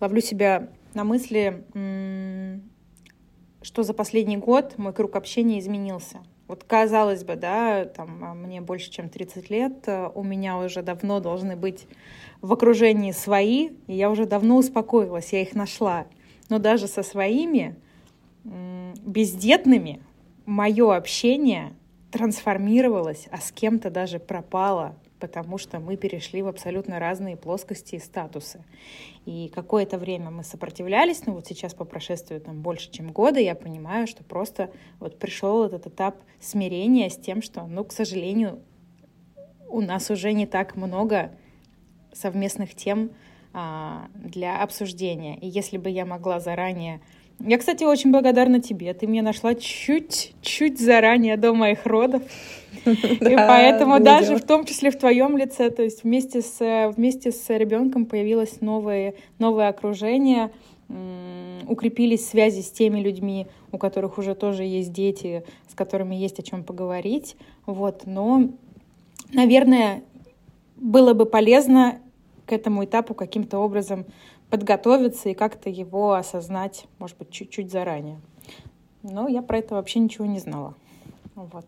ловлю 0.00 0.20
себя 0.20 0.68
на 0.94 1.04
мысли, 1.04 1.62
что 3.64 3.82
за 3.82 3.94
последний 3.94 4.36
год 4.36 4.76
мой 4.76 4.92
круг 4.92 5.16
общения 5.16 5.58
изменился. 5.58 6.18
Вот 6.46 6.64
казалось 6.64 7.24
бы, 7.24 7.36
да, 7.36 7.86
там 7.86 8.22
а, 8.22 8.34
мне 8.34 8.60
больше, 8.60 8.90
чем 8.90 9.08
30 9.08 9.48
лет, 9.48 9.72
э, 9.86 10.10
у 10.14 10.22
меня 10.22 10.58
уже 10.58 10.82
давно 10.82 11.18
должны 11.18 11.56
быть 11.56 11.86
в 12.42 12.52
окружении 12.52 13.12
свои, 13.12 13.70
и 13.86 13.94
я 13.94 14.10
уже 14.10 14.26
давно 14.26 14.58
успокоилась, 14.58 15.32
я 15.32 15.40
их 15.40 15.54
нашла. 15.54 16.06
Но 16.50 16.58
даже 16.58 16.86
со 16.86 17.02
своими 17.02 17.74
бездетными 18.44 20.02
мое 20.44 20.94
общение 20.94 21.72
трансформировалась, 22.10 23.26
а 23.30 23.38
с 23.38 23.50
кем-то 23.50 23.90
даже 23.90 24.18
пропала, 24.18 24.94
потому 25.26 25.56
что 25.56 25.80
мы 25.80 25.96
перешли 25.96 26.42
в 26.42 26.48
абсолютно 26.48 26.98
разные 26.98 27.34
плоскости 27.34 27.94
и 27.94 27.98
статусы. 27.98 28.62
И 29.24 29.50
какое-то 29.54 29.96
время 29.96 30.30
мы 30.30 30.44
сопротивлялись, 30.44 31.24
но 31.24 31.32
вот 31.32 31.46
сейчас 31.46 31.72
по 31.72 31.86
прошествию 31.86 32.42
там 32.42 32.60
больше, 32.60 32.90
чем 32.90 33.10
года, 33.10 33.40
я 33.40 33.54
понимаю, 33.54 34.06
что 34.06 34.22
просто 34.22 34.70
вот 35.00 35.18
пришел 35.18 35.64
этот 35.64 35.86
этап 35.86 36.16
смирения 36.42 37.08
с 37.08 37.16
тем, 37.16 37.40
что, 37.40 37.66
ну, 37.66 37.84
к 37.84 37.92
сожалению, 37.92 38.60
у 39.70 39.80
нас 39.80 40.10
уже 40.10 40.34
не 40.34 40.44
так 40.44 40.76
много 40.76 41.30
совместных 42.12 42.74
тем 42.74 43.10
а, 43.54 44.08
для 44.14 44.62
обсуждения. 44.62 45.38
И 45.38 45.48
если 45.48 45.78
бы 45.78 45.88
я 45.88 46.04
могла 46.04 46.38
заранее 46.38 47.00
я, 47.40 47.58
кстати, 47.58 47.82
очень 47.82 48.12
благодарна 48.12 48.60
тебе. 48.60 48.94
Ты 48.94 49.08
меня 49.08 49.22
нашла 49.22 49.56
чуть-чуть 49.56 50.78
заранее 50.78 51.36
до 51.36 51.52
моих 51.52 51.84
родов. 51.84 52.22
И 52.84 53.36
поэтому 53.36 54.00
даже 54.00 54.36
в 54.36 54.42
том 54.42 54.64
числе 54.64 54.90
в 54.90 54.98
твоем 54.98 55.36
лице, 55.36 55.70
то 55.70 55.82
есть 55.82 56.04
вместе 56.04 56.42
с, 56.42 56.92
вместе 56.96 57.32
с 57.32 57.48
ребенком 57.48 58.06
появилось 58.06 58.60
новое, 58.60 59.14
новое 59.38 59.68
окружение, 59.68 60.50
укрепились 61.66 62.28
связи 62.28 62.60
с 62.60 62.70
теми 62.70 63.00
людьми, 63.00 63.46
у 63.72 63.78
которых 63.78 64.18
уже 64.18 64.34
тоже 64.34 64.64
есть 64.64 64.92
дети, 64.92 65.44
с 65.70 65.74
которыми 65.74 66.14
есть 66.14 66.38
о 66.38 66.42
чем 66.42 66.62
поговорить. 66.62 67.36
Вот. 67.66 68.02
Но 68.04 68.50
Наверное, 69.34 70.04
было 70.76 71.12
бы 71.12 71.26
полезно 71.26 72.00
к 72.46 72.52
этому 72.52 72.84
этапу 72.84 73.14
каким-то 73.14 73.58
образом 73.58 74.06
подготовиться 74.48 75.28
и 75.28 75.34
как-то 75.34 75.68
его 75.70 76.12
осознать, 76.12 76.86
может 77.00 77.18
быть, 77.18 77.30
чуть-чуть 77.30 77.70
заранее. 77.70 78.20
Но 79.02 79.26
я 79.28 79.42
про 79.42 79.58
это 79.58 79.74
вообще 79.74 79.98
ничего 79.98 80.26
не 80.26 80.38
знала. 80.38 80.74
Вот. 81.34 81.64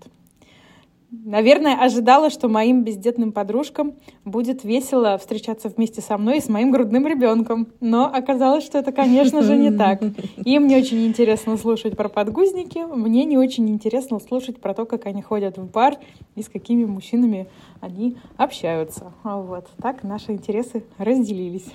Наверное, 1.24 1.76
ожидала, 1.76 2.30
что 2.30 2.48
моим 2.48 2.84
бездетным 2.84 3.32
подружкам 3.32 3.94
будет 4.24 4.64
весело 4.64 5.16
встречаться 5.18 5.68
вместе 5.68 6.00
со 6.00 6.18
мной 6.18 6.38
и 6.38 6.40
с 6.40 6.48
моим 6.48 6.70
грудным 6.70 7.06
ребенком. 7.06 7.68
Но 7.80 8.06
оказалось, 8.06 8.64
что 8.64 8.78
это, 8.78 8.92
конечно 8.92 9.42
же, 9.42 9.56
не 9.56 9.70
так. 9.70 10.02
Им 10.44 10.66
не 10.66 10.76
очень 10.76 11.06
интересно 11.06 11.56
слушать 11.56 11.96
про 11.96 12.08
подгузники, 12.08 12.78
мне 12.78 13.24
не 13.24 13.38
очень 13.38 13.68
интересно 13.68 14.18
слушать 14.20 14.60
про 14.60 14.74
то, 14.74 14.84
как 14.84 15.06
они 15.06 15.22
ходят 15.22 15.58
в 15.58 15.70
бар 15.70 15.96
и 16.34 16.42
с 16.42 16.48
какими 16.48 16.84
мужчинами 16.84 17.48
они 17.80 18.16
общаются. 18.36 19.12
Вот 19.22 19.68
так 19.80 20.02
наши 20.02 20.32
интересы 20.32 20.84
разделились. 20.98 21.66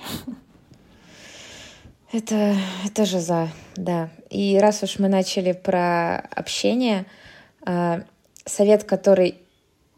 Это, 2.12 2.54
это 2.84 3.06
же 3.06 3.20
за, 3.20 3.48
да. 3.74 4.10
И 4.28 4.58
раз 4.60 4.82
уж 4.82 4.98
мы 4.98 5.08
начали 5.08 5.52
про 5.52 6.18
общение, 6.18 7.06
а, 7.64 8.02
совет, 8.44 8.84
который 8.84 9.38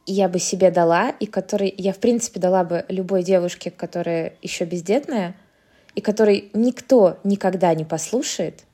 я 0.06 0.28
бы 0.28 0.38
себе 0.38 0.70
дала, 0.70 1.10
и 1.10 1.26
который 1.26 1.72
я, 1.76 1.92
в 1.92 1.98
принципе, 1.98 2.40
дала 2.40 2.64
бы 2.64 2.84
любой 2.88 3.22
девушке, 3.22 3.70
которая 3.70 4.34
еще 4.42 4.64
бездетная, 4.64 5.34
и 5.94 6.00
который 6.00 6.50
никто 6.52 7.18
никогда 7.24 7.74
не 7.74 7.84
послушает, 7.84 8.64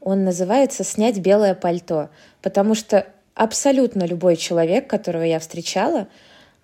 он 0.00 0.24
называется 0.24 0.82
«снять 0.82 1.18
белое 1.18 1.54
пальто», 1.54 2.08
потому 2.42 2.74
что 2.74 3.06
абсолютно 3.34 4.04
любой 4.04 4.36
человек, 4.36 4.88
которого 4.88 5.22
я 5.22 5.38
встречала, 5.38 6.08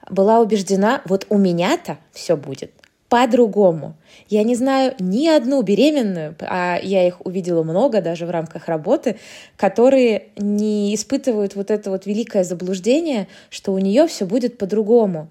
была 0.08 0.40
убеждена, 0.40 1.02
вот 1.04 1.26
у 1.28 1.36
меня-то 1.36 1.98
все 2.12 2.36
будет 2.36 2.72
по-другому. 3.08 3.94
Я 4.28 4.42
не 4.42 4.56
знаю 4.56 4.94
ни 4.98 5.28
одну 5.28 5.62
беременную, 5.62 6.34
а 6.40 6.78
я 6.82 7.06
их 7.06 7.24
увидела 7.24 7.62
много 7.62 8.00
даже 8.00 8.26
в 8.26 8.30
рамках 8.30 8.66
работы, 8.66 9.16
которые 9.56 10.28
не 10.36 10.94
испытывают 10.94 11.54
вот 11.54 11.70
это 11.70 11.90
вот 11.90 12.06
великое 12.06 12.42
заблуждение, 12.42 13.28
что 13.50 13.72
у 13.72 13.78
нее 13.78 14.06
все 14.08 14.26
будет 14.26 14.58
по-другому. 14.58 15.28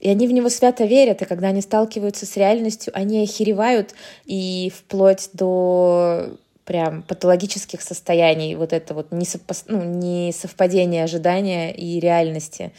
И 0.00 0.08
они 0.08 0.26
в 0.26 0.32
него 0.32 0.48
свято 0.48 0.84
верят, 0.84 1.22
и 1.22 1.26
когда 1.26 1.48
они 1.48 1.60
сталкиваются 1.60 2.26
с 2.26 2.36
реальностью, 2.36 2.92
они 2.96 3.22
охеревают 3.22 3.94
и 4.24 4.72
вплоть 4.74 5.30
до 5.32 6.30
прям 6.64 7.02
патологических 7.02 7.80
состояний, 7.80 8.56
вот 8.56 8.72
это 8.72 8.94
вот 8.94 9.12
несовпо... 9.12 9.54
ну, 9.68 9.84
несовпадение 9.84 11.04
ожидания 11.04 11.72
и 11.72 12.00
реальности. 12.00 12.72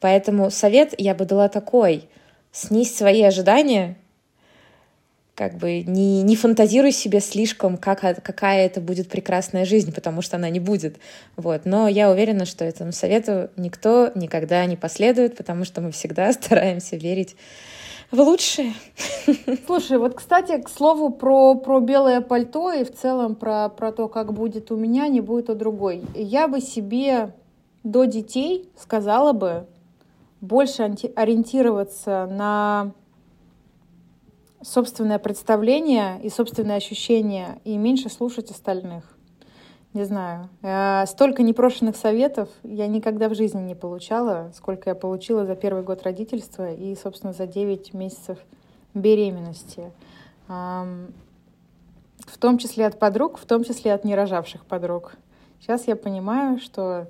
Поэтому 0.00 0.50
совет 0.50 0.94
я 0.98 1.14
бы 1.14 1.24
дала 1.24 1.48
такой— 1.48 2.04
снизь 2.56 2.96
свои 2.96 3.22
ожидания, 3.22 3.96
как 5.34 5.58
бы 5.58 5.82
не, 5.82 6.22
не 6.22 6.36
фантазируй 6.36 6.92
себе 6.92 7.20
слишком, 7.20 7.76
как, 7.76 8.00
какая 8.00 8.64
это 8.64 8.80
будет 8.80 9.10
прекрасная 9.10 9.66
жизнь, 9.66 9.92
потому 9.92 10.22
что 10.22 10.36
она 10.36 10.48
не 10.48 10.60
будет. 10.60 10.96
Вот. 11.36 11.66
Но 11.66 11.86
я 11.86 12.10
уверена, 12.10 12.46
что 12.46 12.64
этому 12.64 12.92
совету 12.92 13.50
никто 13.56 14.10
никогда 14.14 14.64
не 14.64 14.76
последует, 14.76 15.36
потому 15.36 15.66
что 15.66 15.82
мы 15.82 15.90
всегда 15.90 16.32
стараемся 16.32 16.96
верить 16.96 17.36
в 18.10 18.18
лучшее. 18.18 18.72
Слушай, 19.66 19.98
вот, 19.98 20.14
кстати, 20.14 20.58
к 20.62 20.70
слову 20.70 21.10
про, 21.10 21.56
про 21.56 21.80
белое 21.80 22.22
пальто 22.22 22.72
и 22.72 22.84
в 22.84 22.94
целом 22.94 23.34
про, 23.34 23.68
про 23.68 23.92
то, 23.92 24.08
как 24.08 24.32
будет 24.32 24.70
у 24.70 24.76
меня, 24.76 25.08
не 25.08 25.20
будет 25.20 25.50
у 25.50 25.54
другой. 25.54 26.02
Я 26.14 26.48
бы 26.48 26.62
себе 26.62 27.34
до 27.84 28.06
детей 28.06 28.70
сказала 28.78 29.34
бы, 29.34 29.66
больше 30.46 30.82
ориентироваться 31.16 32.26
на 32.30 32.92
собственное 34.62 35.18
представление 35.18 36.20
и 36.22 36.30
собственные 36.30 36.76
ощущения 36.76 37.60
и 37.64 37.76
меньше 37.76 38.08
слушать 38.08 38.50
остальных. 38.50 39.04
Не 39.92 40.04
знаю. 40.04 40.50
Э, 40.62 41.06
столько 41.06 41.42
непрошенных 41.42 41.96
советов 41.96 42.48
я 42.62 42.86
никогда 42.86 43.28
в 43.28 43.34
жизни 43.34 43.62
не 43.62 43.74
получала, 43.74 44.52
сколько 44.54 44.90
я 44.90 44.94
получила 44.94 45.46
за 45.46 45.56
первый 45.56 45.82
год 45.82 46.02
родительства 46.02 46.72
и, 46.72 46.94
собственно, 46.94 47.32
за 47.32 47.46
9 47.46 47.94
месяцев 47.94 48.38
беременности. 48.92 49.90
В 50.48 52.38
том 52.38 52.58
числе 52.58 52.86
от 52.86 52.98
подруг, 52.98 53.38
в 53.38 53.46
том 53.46 53.64
числе 53.64 53.92
от 53.94 54.04
нерожавших 54.04 54.64
подруг. 54.66 55.14
Сейчас 55.60 55.86
я 55.86 55.96
понимаю, 55.96 56.58
что 56.58 57.08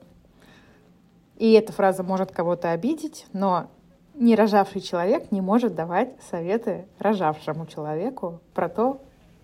и 1.36 1.52
эта 1.52 1.72
фраза 1.72 2.02
может 2.02 2.32
кого-то 2.32 2.70
обидеть, 2.72 3.26
но 3.32 3.68
не 4.14 4.34
рожавший 4.34 4.80
человек 4.80 5.30
не 5.30 5.40
может 5.40 5.74
давать 5.74 6.10
советы 6.30 6.86
рожавшему 6.98 7.66
человеку 7.66 8.40
про 8.54 8.68
то, 8.68 9.00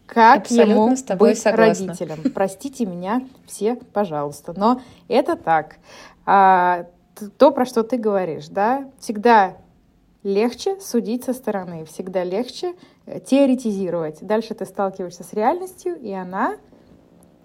как 0.06 0.42
Абсолютно 0.42 0.72
ему 0.72 0.96
с 0.96 1.02
тобой 1.02 1.30
быть 1.30 1.38
согласна. 1.38 1.88
родителем. 1.88 2.32
Простите 2.32 2.86
меня 2.86 3.22
все, 3.46 3.76
пожалуйста. 3.76 4.52
Но 4.56 4.80
это 5.08 5.36
так. 5.36 5.76
А, 6.26 6.86
то, 7.38 7.50
про 7.50 7.64
что 7.64 7.82
ты 7.82 7.96
говоришь, 7.96 8.48
да, 8.48 8.90
всегда 8.98 9.56
легче 10.22 10.78
судить 10.80 11.24
со 11.24 11.32
стороны, 11.32 11.84
всегда 11.84 12.24
легче 12.24 12.74
э, 13.06 13.20
теоретизировать. 13.20 14.18
Дальше 14.20 14.54
ты 14.54 14.66
сталкиваешься 14.66 15.24
с 15.24 15.32
реальностью, 15.32 15.96
и 15.98 16.12
она 16.12 16.56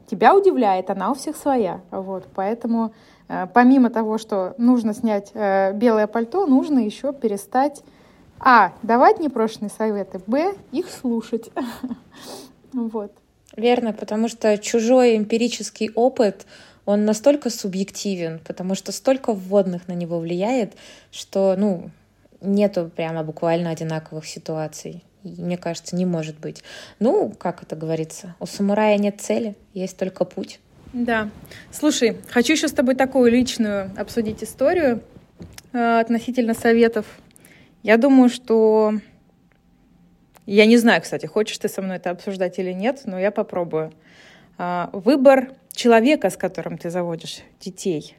тебя 0.10 0.36
удивляет, 0.36 0.90
она 0.90 1.12
у 1.12 1.14
всех 1.14 1.36
своя. 1.36 1.82
Вот, 1.92 2.28
поэтому 2.36 2.94
помимо 3.54 3.90
того, 3.90 4.18
что 4.18 4.56
нужно 4.58 4.94
снять 4.94 5.32
э, 5.34 5.74
белое 5.74 6.08
пальто, 6.08 6.46
нужно 6.46 6.80
еще 6.80 7.14
перестать 7.14 7.84
а. 8.40 8.74
давать 8.84 9.20
непрошенные 9.20 9.70
советы, 9.70 10.22
б. 10.26 10.56
их 10.72 10.90
слушать. 10.90 11.50
Вот. 12.74 13.12
Верно, 13.56 13.94
потому 13.94 14.28
что 14.28 14.58
чужой 14.58 15.16
эмпирический 15.16 15.90
опыт, 15.96 16.46
он 16.86 17.06
настолько 17.06 17.50
субъективен, 17.50 18.40
потому 18.46 18.76
что 18.76 18.92
столько 18.92 19.34
вводных 19.34 19.88
на 19.88 19.94
него 19.94 20.20
влияет, 20.20 20.74
что, 21.10 21.56
ну, 21.58 21.90
нету 22.42 22.92
прямо 22.94 23.24
буквально 23.24 23.72
одинаковых 23.72 24.28
ситуаций. 24.28 25.04
И, 25.24 25.42
мне 25.42 25.58
кажется, 25.58 25.96
не 25.96 26.06
может 26.06 26.38
быть. 26.40 26.62
Ну, 27.00 27.34
как 27.38 27.64
это 27.64 27.76
говорится, 27.76 28.36
у 28.40 28.46
самурая 28.46 28.98
нет 28.98 29.22
цели, 29.22 29.56
есть 29.74 29.98
только 29.98 30.24
путь. 30.26 30.60
Да. 30.94 31.30
Слушай, 31.72 32.18
хочу 32.30 32.54
еще 32.54 32.68
с 32.68 32.72
тобой 32.72 32.96
такую 32.96 33.32
личную 33.32 33.92
обсудить 33.98 34.44
историю 34.44 35.02
э, 35.74 36.00
относительно 36.00 36.54
советов. 36.54 37.06
Я 37.84 37.98
думаю, 37.98 38.30
что... 38.30 38.94
Я 40.46 40.66
не 40.66 40.78
знаю, 40.78 41.02
кстати, 41.02 41.26
хочешь 41.26 41.58
ты 41.58 41.68
со 41.68 41.82
мной 41.82 41.98
это 41.98 42.10
обсуждать 42.10 42.58
или 42.58 42.72
нет, 42.72 43.02
но 43.06 43.20
я 43.20 43.32
попробую. 43.32 43.92
Э, 44.58 44.88
выбор 44.94 45.52
человека, 45.72 46.30
с 46.30 46.38
которым 46.38 46.78
ты 46.78 46.90
заводишь 46.90 47.40
детей, 47.60 48.16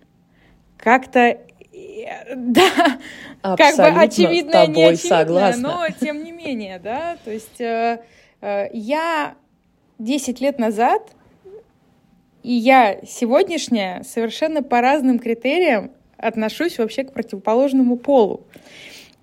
как-то 0.76 1.20
э, 1.20 1.38
да, 2.34 2.98
Абсолютно 3.42 3.84
как 3.84 3.94
бы 3.94 4.00
очевидное, 4.00 4.66
не 4.66 4.96
согласна. 4.96 5.62
но 5.62 5.86
тем 6.00 6.22
не 6.22 6.32
менее, 6.32 6.78
да, 6.78 7.18
то 7.24 7.30
есть 7.30 7.60
э, 7.60 8.00
э, 8.40 8.68
я 8.72 9.34
10 9.98 10.40
лет 10.40 10.58
назад 10.58 11.02
и 12.42 12.52
я 12.52 12.98
сегодняшняя 13.06 14.02
совершенно 14.04 14.62
по 14.62 14.80
разным 14.80 15.18
критериям 15.18 15.90
отношусь 16.16 16.78
вообще 16.78 17.04
к 17.04 17.12
противоположному 17.12 17.96
полу. 17.96 18.46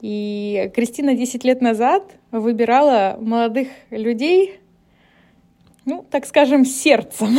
И 0.02 0.72
Кристина 0.76 1.16
10 1.16 1.44
лет 1.44 1.62
назад 1.62 2.04
выбирала 2.32 3.18
молодых 3.20 3.70
людей 3.90 4.60
ну, 5.86 6.04
так 6.10 6.26
скажем, 6.26 6.66
сердцем 6.66 7.38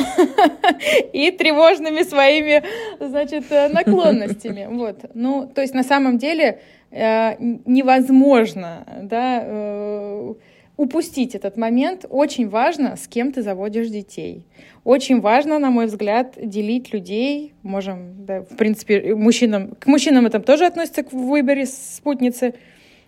и 1.13 1.33
тревожными 1.33 2.03
своими, 2.03 2.63
значит, 3.01 3.51
э, 3.51 3.69
наклонностями. 3.69 4.69
Вот. 4.77 5.01
Ну, 5.15 5.51
то 5.53 5.63
есть 5.63 5.75
на 5.75 5.83
самом 5.83 6.17
деле 6.19 6.61
э, 6.91 7.35
невозможно, 7.39 8.87
да, 9.03 9.43
э, 9.43 10.35
упустить 10.77 11.35
этот 11.35 11.57
момент. 11.57 12.05
Очень 12.09 12.49
важно, 12.49 12.97
с 12.97 13.09
кем 13.09 13.33
ты 13.33 13.43
заводишь 13.43 13.89
детей. 13.89 14.45
Очень 14.85 15.21
важно, 15.21 15.59
на 15.59 15.71
мой 15.71 15.87
взгляд, 15.87 16.35
делить 16.37 16.93
людей. 16.93 17.55
Можем, 17.63 18.25
да, 18.27 18.43
в 18.43 18.57
принципе, 18.57 19.15
мужчинам, 19.15 19.75
к 19.79 19.87
мужчинам 19.87 20.27
это 20.27 20.41
тоже 20.41 20.67
относится 20.67 21.03
к 21.03 21.13
выборе 21.13 21.67
спутницы. 21.67 22.55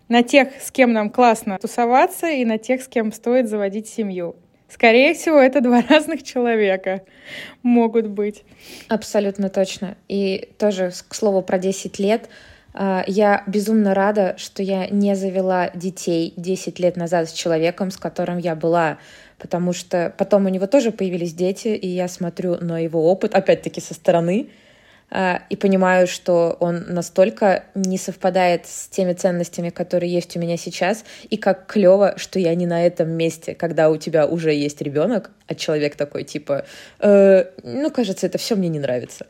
На 0.09 0.23
тех, 0.23 0.49
с 0.61 0.71
кем 0.71 0.93
нам 0.95 1.11
классно 1.11 1.59
тусоваться, 1.59 2.29
и 2.29 2.45
на 2.47 2.57
тех, 2.57 2.83
с 2.83 2.89
кем 2.89 3.13
стоит 3.13 3.49
заводить 3.49 3.89
семью. 3.89 4.37
Скорее 4.71 5.15
всего, 5.15 5.39
это 5.39 5.61
два 5.61 5.83
разных 5.89 6.23
человека 6.23 7.03
могут 7.63 8.07
быть. 8.07 8.45
Абсолютно 8.89 9.51
точно. 9.51 9.97
И 10.09 10.49
тоже, 10.59 10.93
к 11.09 11.15
слову, 11.15 11.43
про 11.43 11.59
10 11.59 11.99
лет— 11.99 12.29
я 13.07 13.43
безумно 13.47 13.93
рада, 13.93 14.35
что 14.39 14.63
я 14.63 14.87
не 14.87 15.17
завела 15.17 15.71
детей 15.75 16.33
10 16.37 16.79
лет 16.79 16.97
назад 16.97 17.29
с 17.29 17.33
человеком, 17.33 17.91
с 17.91 17.97
которым 17.97 18.39
я 18.39 18.55
была, 18.55 18.99
потому 19.39 19.73
что 19.73 20.13
потом 20.17 20.47
у 20.47 20.49
него 20.49 20.67
тоже 20.67 20.93
появились 20.93 21.35
дети, 21.35 21.69
и 21.69 21.89
я 21.89 22.09
смотрю 22.09 22.57
на 22.57 22.79
его 22.79 23.11
опыт, 23.11 23.35
опять-таки 23.35 23.81
со 23.81 23.95
стороны, 23.95 24.51
а, 25.11 25.43
и 25.49 25.57
понимаю, 25.57 26.07
что 26.07 26.57
он 26.61 26.85
настолько 26.89 27.65
не 27.75 27.97
совпадает 27.97 28.67
с 28.67 28.89
теми 28.89 29.15
ценностями, 29.15 29.71
которые 29.71 30.13
есть 30.13 30.37
у 30.37 30.41
меня 30.41 30.59
сейчас, 30.59 31.05
и 31.31 31.39
как 31.39 31.67
клево, 31.67 32.15
что 32.19 32.39
я 32.39 32.55
не 32.55 32.67
на 32.67 32.85
этом 32.85 33.09
месте, 33.11 33.55
когда 33.55 33.89
у 33.89 33.97
тебя 33.97 34.27
уже 34.27 34.53
есть 34.53 34.83
ребенок, 34.83 35.31
а 35.47 35.55
человек 35.55 35.97
такой 35.97 36.25
типа, 36.25 36.67
э, 37.01 37.45
ну 37.63 37.91
кажется, 37.91 38.27
это 38.27 38.37
все 38.37 38.55
мне 38.55 38.69
не 38.69 38.81
нравится. 38.81 39.27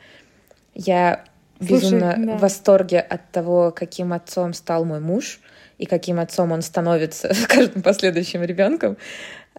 Я 0.74 1.24
безумно 1.60 2.12
Слушай, 2.14 2.26
да. 2.26 2.36
в 2.36 2.40
восторге 2.40 3.00
от 3.00 3.30
того, 3.30 3.70
каким 3.70 4.12
отцом 4.12 4.52
стал 4.52 4.84
мой 4.84 5.00
муж 5.00 5.40
и 5.78 5.86
каким 5.86 6.20
отцом 6.20 6.52
он 6.52 6.62
становится 6.62 7.32
с 7.34 7.46
каждым 7.46 7.82
последующим 7.82 8.42
ребенком. 8.42 8.96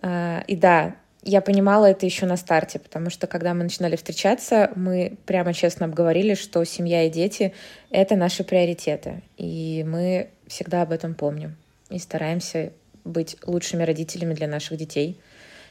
А, 0.01 0.43
и 0.47 0.55
да, 0.55 0.95
я 1.23 1.41
понимала 1.41 1.85
это 1.85 2.05
еще 2.05 2.25
на 2.25 2.37
старте, 2.37 2.79
потому 2.79 3.09
что 3.09 3.27
когда 3.27 3.53
мы 3.53 3.63
начинали 3.63 3.95
встречаться, 3.95 4.71
мы 4.75 5.17
прямо 5.25 5.53
честно 5.53 5.85
обговорили, 5.85 6.33
что 6.33 6.63
семья 6.63 7.03
и 7.03 7.09
дети— 7.09 7.53
это 7.89 8.15
наши 8.15 8.43
приоритеты. 8.43 9.21
И 9.37 9.85
мы 9.87 10.29
всегда 10.47 10.81
об 10.81 10.91
этом 10.91 11.13
помним. 11.13 11.57
И 11.89 11.99
стараемся 11.99 12.71
быть 13.03 13.37
лучшими 13.45 13.83
родителями 13.83 14.33
для 14.33 14.47
наших 14.47 14.77
детей 14.77 15.19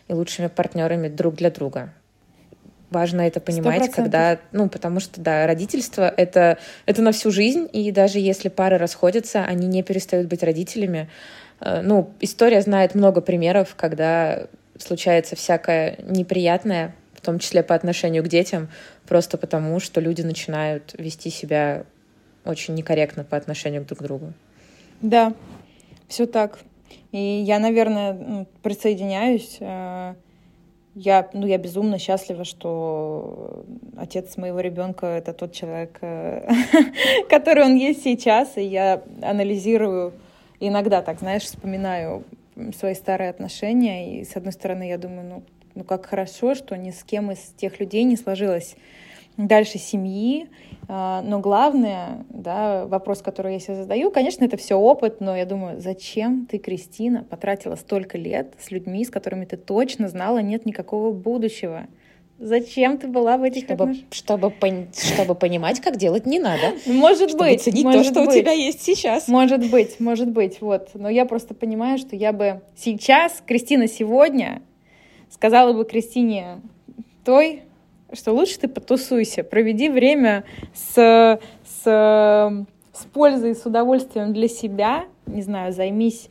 и 0.08 0.12
лучшими 0.12 0.48
партнерами 0.48 1.08
друг 1.08 1.36
для 1.36 1.50
друга. 1.50 1.94
Важно 2.90 3.22
это 3.22 3.40
понимать, 3.40 3.82
100%. 3.82 3.90
когда, 3.90 4.38
ну, 4.52 4.68
потому 4.68 4.98
что, 5.00 5.20
да, 5.20 5.46
родительство 5.46 6.12
это, 6.16 6.58
это 6.86 7.02
на 7.02 7.12
всю 7.12 7.30
жизнь, 7.30 7.68
и 7.70 7.90
даже 7.92 8.18
если 8.18 8.48
пары 8.48 8.78
расходятся, 8.78 9.44
они 9.44 9.66
не 9.66 9.82
перестают 9.82 10.28
быть 10.28 10.42
родителями. 10.42 11.10
Э, 11.60 11.82
ну, 11.82 12.10
история 12.20 12.62
знает 12.62 12.94
много 12.94 13.20
примеров, 13.20 13.74
когда 13.76 14.46
случается 14.78 15.36
всякое 15.36 15.98
неприятное, 16.02 16.94
в 17.12 17.20
том 17.20 17.38
числе 17.38 17.62
по 17.62 17.74
отношению 17.74 18.22
к 18.22 18.28
детям, 18.28 18.70
просто 19.06 19.36
потому, 19.36 19.80
что 19.80 20.00
люди 20.00 20.22
начинают 20.22 20.94
вести 20.96 21.30
себя 21.30 21.84
очень 22.44 22.74
некорректно 22.74 23.24
по 23.24 23.36
отношению 23.36 23.84
друг 23.84 23.98
к 23.98 24.02
другу. 24.02 24.32
Да, 25.02 25.34
все 26.08 26.26
так. 26.26 26.58
И 27.12 27.18
я, 27.18 27.58
наверное, 27.58 28.46
присоединяюсь 28.62 29.58
э, 29.60 30.14
я, 30.98 31.28
ну, 31.32 31.46
я 31.46 31.58
безумно 31.58 31.98
счастлива, 31.98 32.44
что 32.44 33.64
отец 33.96 34.36
моего 34.36 34.58
ребенка 34.58 35.06
это 35.06 35.32
тот 35.32 35.52
человек, 35.52 35.98
э, 36.00 36.48
который 37.30 37.64
он 37.64 37.76
есть 37.76 38.02
сейчас, 38.02 38.56
и 38.56 38.62
я 38.62 39.02
анализирую 39.22 40.12
иногда, 40.58 41.02
так 41.02 41.20
знаешь, 41.20 41.44
вспоминаю 41.44 42.24
свои 42.76 42.94
старые 42.94 43.30
отношения, 43.30 44.20
и 44.20 44.24
с 44.24 44.36
одной 44.36 44.52
стороны 44.52 44.88
я 44.88 44.98
думаю, 44.98 45.28
ну, 45.28 45.42
ну 45.76 45.84
как 45.84 46.06
хорошо, 46.06 46.56
что 46.56 46.76
ни 46.76 46.90
с 46.90 47.04
кем 47.04 47.30
из 47.30 47.38
тех 47.56 47.78
людей 47.78 48.02
не 48.02 48.16
сложилось 48.16 48.74
дальше 49.38 49.78
семьи. 49.78 50.48
А, 50.88 51.22
но 51.22 51.40
главное, 51.40 52.24
да, 52.28 52.86
вопрос, 52.86 53.22
который 53.22 53.54
я 53.54 53.60
себе 53.60 53.76
задаю, 53.76 54.10
конечно, 54.10 54.44
это 54.44 54.56
все 54.56 54.74
опыт, 54.74 55.20
но 55.20 55.36
я 55.36 55.46
думаю, 55.46 55.80
зачем 55.80 56.46
ты, 56.46 56.58
Кристина, 56.58 57.24
потратила 57.24 57.76
столько 57.76 58.18
лет 58.18 58.54
с 58.58 58.70
людьми, 58.70 59.04
с 59.04 59.10
которыми 59.10 59.44
ты 59.44 59.56
точно 59.56 60.08
знала, 60.08 60.38
нет 60.38 60.66
никакого 60.66 61.12
будущего? 61.12 61.86
Зачем 62.40 62.98
ты 62.98 63.08
была 63.08 63.36
в 63.36 63.42
этих 63.42 63.64
чтобы, 63.64 63.84
отношениях? 63.84 64.06
Чтобы, 64.12 64.88
чтобы 64.92 65.34
понимать, 65.34 65.80
как 65.80 65.96
делать 65.96 66.24
не 66.24 66.38
надо. 66.38 66.74
Может 66.86 67.30
чтобы 67.30 67.46
быть. 67.46 67.62
ценить 67.62 67.84
может 67.84 68.08
то, 68.08 68.12
что 68.12 68.24
быть. 68.26 68.36
у 68.36 68.40
тебя 68.40 68.52
есть 68.52 68.80
сейчас. 68.80 69.26
Может 69.26 69.68
быть, 69.70 69.98
может 69.98 70.28
быть, 70.28 70.60
вот. 70.60 70.90
Но 70.94 71.08
я 71.08 71.26
просто 71.26 71.54
понимаю, 71.54 71.98
что 71.98 72.14
я 72.14 72.32
бы 72.32 72.62
сейчас, 72.76 73.42
Кристина 73.44 73.88
сегодня, 73.88 74.62
сказала 75.30 75.72
бы 75.72 75.84
Кристине 75.84 76.60
той, 77.24 77.64
что 78.12 78.32
лучше 78.32 78.58
ты 78.58 78.68
потусуйся, 78.68 79.44
проведи 79.44 79.88
время 79.88 80.44
с, 80.74 81.38
с, 81.64 81.82
с 81.84 83.04
пользой, 83.12 83.54
с 83.54 83.66
удовольствием 83.66 84.32
для 84.32 84.48
себя, 84.48 85.04
не 85.26 85.42
знаю, 85.42 85.72
займись 85.72 86.28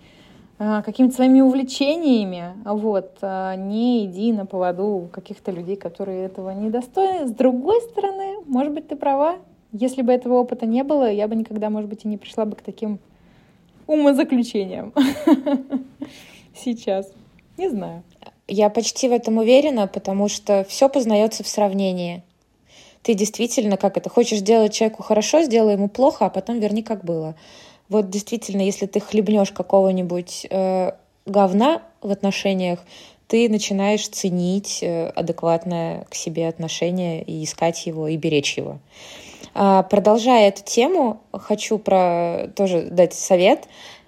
а, 0.60 0.82
какими-то 0.82 1.16
своими 1.16 1.42
увлечениями, 1.42 2.54
вот, 2.66 3.18
а 3.22 3.56
не 3.56 4.06
иди 4.06 4.34
на 4.34 4.46
поводу 4.46 5.08
каких-то 5.12 5.52
людей, 5.52 5.76
которые 5.76 6.26
этого 6.26 6.50
не 6.50 6.70
достойны. 6.70 7.28
С 7.28 7.32
другой 7.32 7.80
стороны, 7.82 8.38
может 8.48 8.74
быть, 8.74 8.88
ты 8.88 8.96
права, 8.96 9.38
если 9.72 10.02
бы 10.02 10.12
этого 10.12 10.36
опыта 10.36 10.66
не 10.66 10.84
было, 10.84 11.12
я 11.12 11.28
бы 11.28 11.36
никогда, 11.36 11.70
может 11.70 11.90
быть, 11.90 12.06
и 12.06 12.08
не 12.08 12.18
пришла 12.18 12.46
бы 12.46 12.56
к 12.56 12.62
таким 12.62 13.00
умозаключениям 13.86 14.94
сейчас. 16.56 17.12
Не 17.58 17.70
знаю. 17.70 18.04
Я 18.48 18.70
почти 18.70 19.10
в 19.10 19.12
этом 19.12 19.38
уверена, 19.38 19.88
потому 19.88 20.30
что 20.30 20.66
все 20.70 20.88
познается 20.88 21.44
в 21.44 21.48
сравнении. 21.48 22.24
Ты 23.02 23.14
действительно, 23.14 23.78
как 23.78 23.98
это, 23.98 24.10
хочешь 24.10 24.40
сделать 24.40 24.74
человеку 24.74 25.04
хорошо, 25.04 25.44
сделай 25.44 25.74
ему 25.74 25.90
плохо, 25.90 26.26
а 26.26 26.30
потом 26.30 26.60
верни, 26.60 26.84
как 26.84 27.04
было. 27.04 27.36
Вот 27.90 28.10
действительно, 28.10 28.62
если 28.62 28.86
ты 28.86 29.00
хлебнешь 29.00 29.52
какого-нибудь 29.52 30.48
э, 30.50 30.92
говна 31.26 31.82
в 32.02 32.12
отношениях, 32.12 32.80
ты 33.28 33.50
начинаешь 33.50 34.08
ценить 34.08 34.80
э, 34.82 35.10
адекватное 35.10 36.06
к 36.10 36.16
себе 36.16 36.48
отношение 36.48 37.24
и 37.24 37.44
искать 37.44 37.86
его, 37.86 38.08
и 38.08 38.18
беречь 38.18 38.58
его. 38.58 38.80
А, 39.54 39.84
продолжая 39.84 40.50
эту 40.50 40.64
тему, 40.64 41.22
хочу 41.32 41.78
про 41.78 42.50
тоже 42.56 42.84
дать 42.84 43.14
совет 43.14 43.68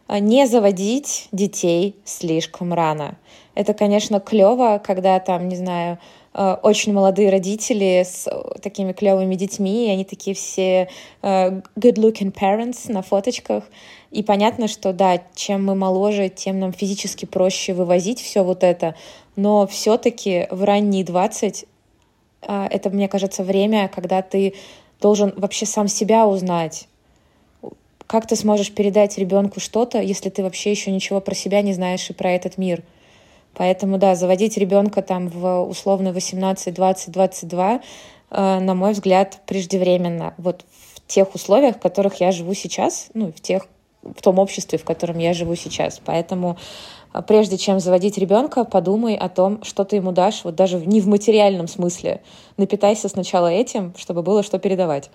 не 0.09 0.47
заводить 0.47 1.27
детей 1.31 1.95
слишком 2.03 2.73
рано. 2.73 3.17
Это, 3.59 3.73
конечно, 3.73 4.19
клево, 4.19 4.81
когда 4.83 5.19
там, 5.19 5.49
не 5.49 5.55
знаю, 5.57 5.99
э, 6.33 6.55
очень 6.63 6.93
молодые 6.93 7.29
родители 7.29 8.03
с 8.05 8.27
такими 8.61 8.93
клевыми 8.93 9.35
детьми, 9.35 9.87
и 9.87 9.89
они 9.89 10.05
такие 10.05 10.35
все 10.35 10.87
э, 11.21 11.61
good-looking 11.75 12.33
parents 12.33 12.91
на 12.91 13.01
фоточках. 13.01 13.65
И 14.11 14.23
понятно, 14.23 14.67
что 14.67 14.93
да, 14.93 15.21
чем 15.35 15.65
мы 15.65 15.75
моложе, 15.75 16.29
тем 16.29 16.59
нам 16.59 16.71
физически 16.71 17.25
проще 17.25 17.73
вывозить 17.73 18.21
все 18.21 18.43
вот 18.43 18.63
это. 18.63 18.95
Но 19.35 19.67
все-таки 19.67 20.47
в 20.49 20.63
ранние 20.63 21.03
20 21.03 21.65
э, 22.41 22.67
это, 22.71 22.89
мне 22.89 23.07
кажется, 23.07 23.43
время, 23.43 23.91
когда 23.93 24.21
ты 24.21 24.53
должен 25.01 25.33
вообще 25.35 25.65
сам 25.65 25.87
себя 25.87 26.27
узнать. 26.27 26.87
Как 28.09 28.25
ты 28.25 28.35
сможешь 28.35 28.71
передать 28.71 29.19
ребенку 29.19 29.59
что-то, 29.59 30.01
если 30.01 30.29
ты 30.29 30.41
вообще 30.41 30.71
еще 30.71 30.89
ничего 30.89 31.21
про 31.21 31.35
себя 31.35 31.61
не 31.61 31.73
знаешь 31.73 32.09
и 32.09 32.13
про 32.13 32.31
этот 32.31 32.57
мир? 32.57 32.81
Поэтому, 33.53 33.99
да, 33.99 34.15
заводить 34.15 34.57
ребенка 34.57 35.03
там 35.03 35.27
в 35.27 35.61
условно 35.61 36.11
18, 36.11 36.73
20, 36.73 37.11
22, 37.11 37.81
э, 38.31 38.59
на 38.61 38.73
мой 38.73 38.93
взгляд, 38.93 39.37
преждевременно. 39.45 40.33
Вот 40.39 40.65
в 40.95 41.05
тех 41.05 41.35
условиях, 41.35 41.75
в 41.75 41.79
которых 41.79 42.19
я 42.19 42.31
живу 42.31 42.55
сейчас, 42.55 43.09
ну, 43.13 43.31
в 43.31 43.39
тех 43.41 43.67
в 44.01 44.23
том 44.23 44.39
обществе, 44.39 44.79
в 44.79 44.85
котором 44.85 45.19
я 45.19 45.33
живу 45.33 45.53
сейчас. 45.53 46.01
Поэтому 46.03 46.57
э, 47.13 47.21
прежде 47.21 47.59
чем 47.59 47.79
заводить 47.79 48.17
ребенка, 48.17 48.63
подумай 48.63 49.15
о 49.17 49.29
том, 49.29 49.63
что 49.63 49.83
ты 49.83 49.97
ему 49.97 50.13
дашь, 50.13 50.43
вот 50.45 50.55
даже 50.55 50.83
не 50.83 50.99
в 50.99 51.07
материальном 51.07 51.67
смысле. 51.67 52.23
Напитайся 52.57 53.07
сначала 53.07 53.49
этим, 53.49 53.93
чтобы 53.99 54.23
было 54.23 54.41
что 54.41 54.57
передавать. 54.57 55.11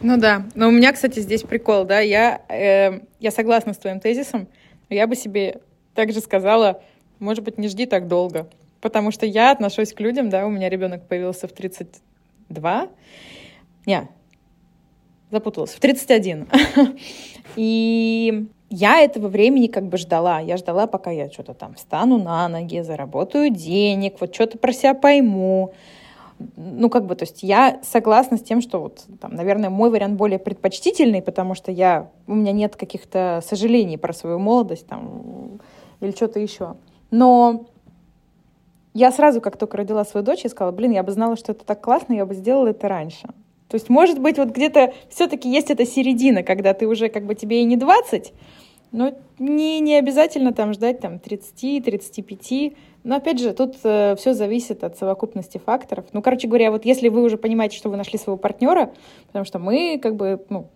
Ну 0.00 0.16
да, 0.18 0.46
но 0.54 0.68
у 0.68 0.70
меня, 0.70 0.92
кстати, 0.92 1.20
здесь 1.20 1.42
прикол, 1.42 1.84
да, 1.84 2.00
я, 2.00 2.42
э, 2.48 3.00
я 3.18 3.30
согласна 3.30 3.72
с 3.72 3.78
твоим 3.78 4.00
тезисом, 4.00 4.48
но 4.88 4.96
я 4.96 5.06
бы 5.06 5.16
себе 5.16 5.60
также 5.94 6.20
сказала, 6.20 6.82
может 7.18 7.44
быть, 7.44 7.58
не 7.58 7.68
жди 7.68 7.86
так 7.86 8.08
долго. 8.08 8.48
Потому 8.80 9.10
что 9.10 9.26
я 9.26 9.50
отношусь 9.50 9.92
к 9.92 10.00
людям, 10.00 10.28
да, 10.30 10.46
у 10.46 10.50
меня 10.50 10.68
ребенок 10.68 11.08
появился 11.08 11.48
в 11.48 11.52
32. 11.52 12.88
Не, 13.86 14.08
запуталась, 15.30 15.72
в 15.72 15.80
31. 15.80 16.48
И 17.56 18.46
я 18.68 19.00
этого 19.00 19.28
времени 19.28 19.66
как 19.68 19.86
бы 19.86 19.96
ждала. 19.96 20.40
Я 20.40 20.56
ждала, 20.56 20.86
пока 20.86 21.10
я 21.10 21.30
что-то 21.30 21.54
там 21.54 21.74
встану 21.74 22.18
на 22.18 22.48
ноги, 22.48 22.80
заработаю 22.82 23.50
денег, 23.50 24.20
вот 24.20 24.34
что-то 24.34 24.58
про 24.58 24.72
себя 24.72 24.94
пойму. 24.94 25.72
Ну, 26.56 26.90
как 26.90 27.06
бы, 27.06 27.14
то 27.14 27.24
есть 27.24 27.42
я 27.42 27.80
согласна 27.82 28.36
с 28.36 28.42
тем, 28.42 28.60
что 28.60 28.80
вот, 28.80 29.04
там, 29.20 29.34
наверное, 29.34 29.70
мой 29.70 29.90
вариант 29.90 30.16
более 30.16 30.38
предпочтительный, 30.38 31.22
потому 31.22 31.54
что 31.54 31.72
я, 31.72 32.10
у 32.26 32.34
меня 32.34 32.52
нет 32.52 32.76
каких-то 32.76 33.42
сожалений 33.44 33.96
про 33.96 34.12
свою 34.12 34.38
молодость 34.38 34.86
там, 34.86 35.60
или 36.00 36.10
что-то 36.10 36.38
еще. 36.38 36.76
Но 37.10 37.66
я 38.92 39.12
сразу, 39.12 39.40
как 39.40 39.56
только 39.56 39.76
родила 39.78 40.04
свою 40.04 40.24
дочь, 40.24 40.44
я 40.44 40.50
сказала, 40.50 40.72
блин, 40.72 40.90
я 40.92 41.02
бы 41.02 41.12
знала, 41.12 41.36
что 41.36 41.52
это 41.52 41.64
так 41.64 41.80
классно, 41.80 42.12
я 42.14 42.26
бы 42.26 42.34
сделала 42.34 42.68
это 42.68 42.88
раньше. 42.88 43.28
То 43.68 43.74
есть, 43.74 43.88
может 43.88 44.20
быть, 44.20 44.38
вот 44.38 44.48
где-то 44.48 44.92
все-таки 45.08 45.50
есть 45.50 45.70
эта 45.70 45.84
середина, 45.84 46.42
когда 46.42 46.72
ты 46.72 46.86
уже 46.86 47.08
как 47.08 47.26
бы 47.26 47.34
тебе 47.34 47.62
и 47.62 47.64
не 47.64 47.76
20, 47.76 48.32
но 48.92 49.12
не, 49.38 49.80
не 49.80 49.96
обязательно 49.96 50.52
там 50.52 50.72
ждать 50.72 51.00
там 51.00 51.16
30-35. 51.16 52.76
Но 53.06 53.14
опять 53.14 53.38
же, 53.38 53.52
тут 53.52 53.76
э, 53.84 54.16
все 54.16 54.34
зависит 54.34 54.82
от 54.82 54.98
совокупности 54.98 55.58
факторов. 55.58 56.06
Ну, 56.12 56.22
короче 56.22 56.48
говоря, 56.48 56.72
вот 56.72 56.84
если 56.84 57.08
вы 57.08 57.22
уже 57.22 57.38
понимаете, 57.38 57.76
что 57.76 57.88
вы 57.88 57.96
нашли 57.96 58.18
своего 58.18 58.36
партнера, 58.36 58.90
потому 59.28 59.44
что 59.44 59.60
мы 59.60 60.00
как 60.02 60.16
бы, 60.16 60.44
ну, 60.48 60.66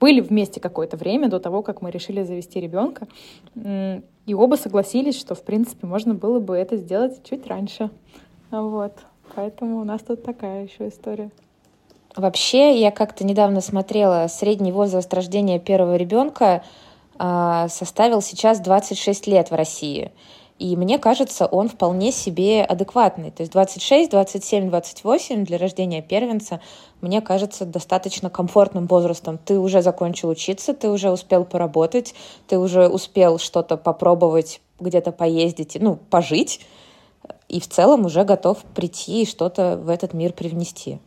были 0.00 0.20
вместе 0.20 0.58
какое-то 0.58 0.96
время 0.96 1.28
до 1.28 1.38
того, 1.38 1.62
как 1.62 1.80
мы 1.80 1.92
решили 1.92 2.24
завести 2.24 2.58
ребенка, 2.58 3.06
и 3.54 4.34
оба 4.34 4.56
согласились, 4.56 5.16
что, 5.16 5.36
в 5.36 5.44
принципе, 5.44 5.86
можно 5.86 6.14
было 6.14 6.40
бы 6.40 6.56
это 6.56 6.76
сделать 6.76 7.22
чуть 7.22 7.46
раньше. 7.46 7.88
Вот. 8.50 8.94
Поэтому 9.36 9.78
у 9.78 9.84
нас 9.84 10.00
тут 10.02 10.24
такая 10.24 10.64
еще 10.64 10.88
история. 10.88 11.30
Вообще, 12.16 12.80
я 12.80 12.90
как-то 12.90 13.24
недавно 13.24 13.60
смотрела 13.60 14.26
средний 14.26 14.72
возраст 14.72 15.14
рождения 15.14 15.60
первого 15.60 15.94
ребенка 15.94 16.64
э, 17.16 17.66
составил 17.68 18.22
сейчас 18.22 18.58
26 18.58 19.28
лет 19.28 19.52
в 19.52 19.54
России. 19.54 20.10
И 20.64 20.76
мне 20.76 20.98
кажется, 20.98 21.44
он 21.44 21.68
вполне 21.68 22.10
себе 22.10 22.64
адекватный. 22.64 23.30
То 23.30 23.42
есть 23.42 23.52
26, 23.52 24.10
27, 24.10 24.70
28 24.70 25.44
для 25.44 25.58
рождения 25.58 26.00
первенца, 26.00 26.58
мне 27.02 27.20
кажется, 27.20 27.66
достаточно 27.66 28.30
комфортным 28.30 28.86
возрастом. 28.86 29.36
Ты 29.36 29.58
уже 29.58 29.82
закончил 29.82 30.30
учиться, 30.30 30.72
ты 30.72 30.88
уже 30.88 31.10
успел 31.10 31.44
поработать, 31.44 32.14
ты 32.48 32.58
уже 32.58 32.88
успел 32.88 33.38
что-то 33.38 33.76
попробовать, 33.76 34.62
где-то 34.80 35.12
поездить, 35.12 35.76
ну, 35.78 35.98
пожить, 36.08 36.62
и 37.50 37.60
в 37.60 37.68
целом 37.68 38.06
уже 38.06 38.24
готов 38.24 38.64
прийти 38.74 39.24
и 39.24 39.26
что-то 39.26 39.76
в 39.76 39.90
этот 39.90 40.14
мир 40.14 40.32
привнести 40.32 40.98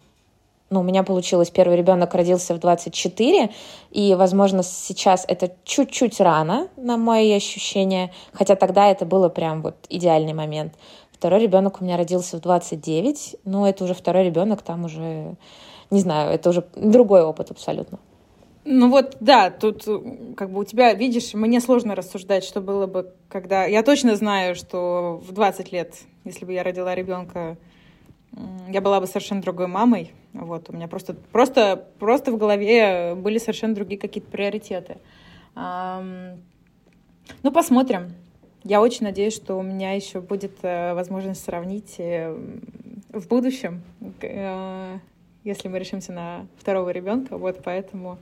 ну, 0.69 0.81
у 0.81 0.83
меня 0.83 1.03
получилось, 1.03 1.49
первый 1.49 1.77
ребенок 1.77 2.13
родился 2.13 2.53
в 2.53 2.59
24, 2.59 3.51
и, 3.91 4.15
возможно, 4.15 4.63
сейчас 4.63 5.25
это 5.27 5.53
чуть-чуть 5.63 6.19
рано, 6.19 6.67
на 6.75 6.97
мои 6.97 7.31
ощущения, 7.33 8.11
хотя 8.33 8.55
тогда 8.55 8.87
это 8.87 9.05
было 9.05 9.29
прям 9.29 9.61
вот 9.61 9.75
идеальный 9.89 10.33
момент. 10.33 10.73
Второй 11.11 11.41
ребенок 11.41 11.81
у 11.81 11.83
меня 11.83 11.97
родился 11.97 12.37
в 12.37 12.41
29, 12.41 13.37
но 13.45 13.67
это 13.67 13.83
уже 13.85 13.93
второй 13.93 14.25
ребенок, 14.25 14.61
там 14.61 14.85
уже, 14.85 15.35
не 15.89 15.99
знаю, 15.99 16.31
это 16.31 16.49
уже 16.49 16.65
другой 16.75 17.23
опыт 17.23 17.49
абсолютно. 17.49 17.99
Ну 18.69 18.89
вот, 18.89 19.15
да, 19.21 19.49
тут 19.49 19.85
как 20.35 20.51
бы 20.51 20.59
у 20.59 20.63
тебя, 20.65 20.93
видишь, 20.93 21.33
мне 21.33 21.61
сложно 21.61 21.95
рассуждать, 21.95 22.43
что 22.43 22.59
было 22.59 22.85
бы, 22.85 23.13
когда... 23.29 23.63
Я 23.63 23.81
точно 23.81 24.17
знаю, 24.17 24.55
что 24.55 25.23
в 25.25 25.31
20 25.31 25.71
лет, 25.71 25.95
если 26.25 26.43
бы 26.43 26.51
я 26.51 26.63
родила 26.63 26.93
ребенка, 26.93 27.55
я 28.69 28.81
была 28.81 28.99
бы 28.99 29.07
совершенно 29.07 29.41
другой 29.41 29.67
мамой. 29.67 30.13
Вот, 30.33 30.69
у 30.69 30.73
меня 30.73 30.87
просто, 30.87 31.13
просто, 31.13 31.87
просто 31.99 32.31
в 32.31 32.37
голове 32.37 33.15
были 33.15 33.37
совершенно 33.37 33.73
другие 33.75 33.99
какие-то 33.99 34.29
приоритеты. 34.29 34.97
Ну, 35.55 37.51
посмотрим. 37.51 38.13
Я 38.63 38.81
очень 38.81 39.05
надеюсь, 39.05 39.33
что 39.33 39.55
у 39.55 39.61
меня 39.61 39.93
еще 39.93 40.19
будет 40.19 40.57
э, 40.61 40.93
возможность 40.93 41.43
сравнить 41.43 41.95
э, 41.99 42.35
в 43.13 43.27
будущем, 43.27 43.81
э, 44.21 44.97
если 45.45 45.67
мы 45.69 45.79
решимся 45.79 46.11
на 46.11 46.47
второго 46.57 46.89
ребенка. 46.89 47.37
Вот 47.37 47.61
поэтому 47.63 48.17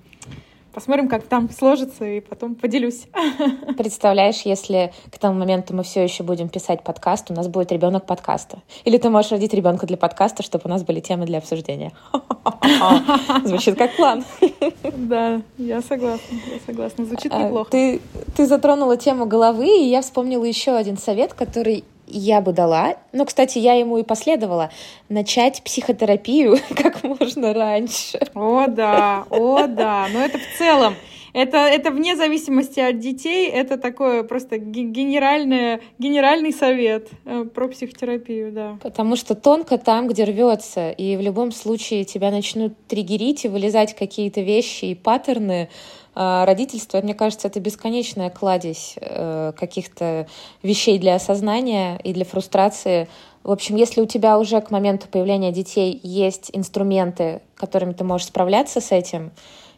Посмотрим, 0.75 1.07
как 1.07 1.23
там 1.23 1.49
сложится, 1.49 2.03
и 2.03 2.19
потом 2.19 2.53
поделюсь. 2.53 3.07
Представляешь, 3.77 4.41
если 4.41 4.91
к 5.09 5.17
тому 5.17 5.39
моменту 5.39 5.73
мы 5.73 5.83
все 5.83 6.03
еще 6.03 6.21
будем 6.23 6.49
писать 6.49 6.83
подкаст, 6.83 7.31
у 7.31 7.33
нас 7.33 7.47
будет 7.47 7.71
ребенок 7.71 8.05
подкаста. 8.05 8.57
Или 8.83 8.97
ты 8.97 9.09
можешь 9.09 9.31
родить 9.31 9.53
ребенка 9.53 9.87
для 9.87 9.95
подкаста, 9.95 10.43
чтобы 10.43 10.63
у 10.65 10.67
нас 10.67 10.83
были 10.83 10.99
темы 10.99 11.25
для 11.25 11.37
обсуждения. 11.37 11.93
Звучит 13.45 13.77
как 13.77 13.95
план. 13.95 14.25
Да, 14.97 15.41
я 15.57 15.81
согласна, 15.81 16.35
я 16.53 16.59
согласна. 16.65 17.05
Звучит 17.05 17.31
а, 17.31 17.43
неплохо. 17.43 17.71
Ты, 17.71 18.01
ты 18.35 18.45
затронула 18.45 18.97
тему 18.97 19.25
головы, 19.25 19.67
и 19.67 19.85
я 19.85 20.01
вспомнила 20.01 20.43
еще 20.43 20.75
один 20.75 20.97
совет, 20.97 21.33
который 21.33 21.85
я 22.07 22.41
бы 22.41 22.53
дала, 22.53 22.95
но, 23.11 23.25
кстати, 23.25 23.57
я 23.57 23.73
ему 23.73 23.97
и 23.97 24.03
последовала, 24.03 24.71
начать 25.09 25.61
психотерапию 25.63 26.57
как 26.75 27.03
можно 27.03 27.53
раньше. 27.53 28.19
О, 28.33 28.67
да, 28.67 29.25
о, 29.29 29.67
да. 29.67 30.07
Но 30.13 30.19
это 30.19 30.37
в 30.37 30.57
целом, 30.57 30.95
это, 31.35 31.57
это 31.57 31.91
вне 31.91 32.15
зависимости 32.15 32.79
от 32.79 32.99
детей, 32.99 33.49
это 33.49 33.77
такое 33.77 34.23
просто 34.23 34.57
генеральное, 34.57 35.81
генеральный 35.99 36.53
совет 36.53 37.09
э, 37.25 37.43
про 37.53 37.67
психотерапию, 37.67 38.53
да. 38.53 38.79
Потому 38.81 39.17
что 39.17 39.35
тонко 39.35 39.77
там, 39.77 40.07
где 40.07 40.23
рвется, 40.23 40.91
и 40.91 41.17
в 41.17 41.21
любом 41.21 41.51
случае 41.51 42.05
тебя 42.05 42.31
начнут 42.31 42.73
триггерить 42.87 43.43
и 43.43 43.49
вылезать 43.49 43.93
какие-то 43.95 44.39
вещи 44.39 44.85
и 44.85 44.95
паттерны, 44.95 45.67
родительство, 46.15 47.01
мне 47.01 47.13
кажется, 47.13 47.47
это 47.47 47.59
бесконечная 47.59 48.29
кладезь 48.29 48.95
э, 48.97 49.51
каких-то 49.57 50.27
вещей 50.63 50.97
для 50.97 51.15
осознания 51.15 51.99
и 52.03 52.13
для 52.13 52.23
фрустрации. 52.25 53.07
В 53.43 53.51
общем, 53.51 53.75
если 53.75 54.01
у 54.01 54.05
тебя 54.05 54.39
уже 54.39 54.61
к 54.61 54.71
моменту 54.71 55.07
появления 55.09 55.51
детей 55.51 55.99
есть 56.03 56.49
инструменты, 56.53 57.41
которыми 57.55 57.93
ты 57.93 58.03
можешь 58.03 58.27
справляться 58.27 58.81
с 58.81 58.91
этим, 58.91 59.31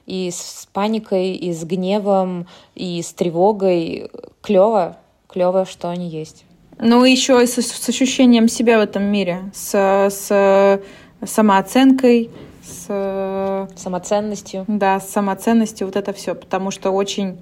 и 0.06 0.30
с 0.32 0.68
паникой, 0.72 1.34
и 1.34 1.52
с 1.52 1.64
гневом, 1.66 2.48
и 2.76 3.02
с 3.02 3.14
тревогой, 3.14 4.10
клево, 4.42 4.98
клево, 5.28 5.66
что 5.66 5.90
они 5.90 6.08
есть. 6.08 6.46
Ну, 6.80 7.04
еще 7.04 7.44
и 7.44 7.48
с, 7.48 7.56
с 7.56 7.90
ощущением 7.90 8.48
себя 8.48 8.78
в 8.78 8.82
этом 8.82 9.04
мире, 9.04 9.52
с, 9.54 9.74
с 10.10 10.82
самооценкой, 11.26 12.30
с 12.68 13.68
самоценностью. 13.76 14.66
Да, 14.68 15.00
с 15.00 15.10
самоценностью, 15.10 15.88
вот 15.88 15.96
это 15.96 16.14
все, 16.14 16.36
потому 16.36 16.72
что 16.72 16.92
очень, 16.92 17.38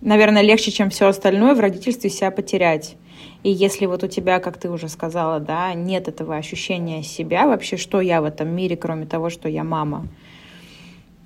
наверное, 0.00 0.42
легче, 0.42 0.70
чем 0.70 0.90
все 0.90 1.06
остальное 1.06 1.54
в 1.54 1.60
родительстве 1.60 2.10
себя 2.10 2.30
потерять. 2.30 2.96
И 3.42 3.50
если 3.50 3.86
вот 3.86 4.02
у 4.02 4.06
тебя, 4.06 4.38
как 4.40 4.58
ты 4.58 4.70
уже 4.70 4.88
сказала, 4.88 5.40
да, 5.40 5.72
нет 5.74 6.08
этого 6.08 6.36
ощущения 6.36 7.02
себя, 7.02 7.46
вообще, 7.46 7.76
что 7.76 8.00
я 8.00 8.20
в 8.20 8.24
этом 8.24 8.48
мире, 8.48 8.76
кроме 8.76 9.06
того, 9.06 9.30
что 9.30 9.48
я 9.48 9.64
мама, 9.64 10.06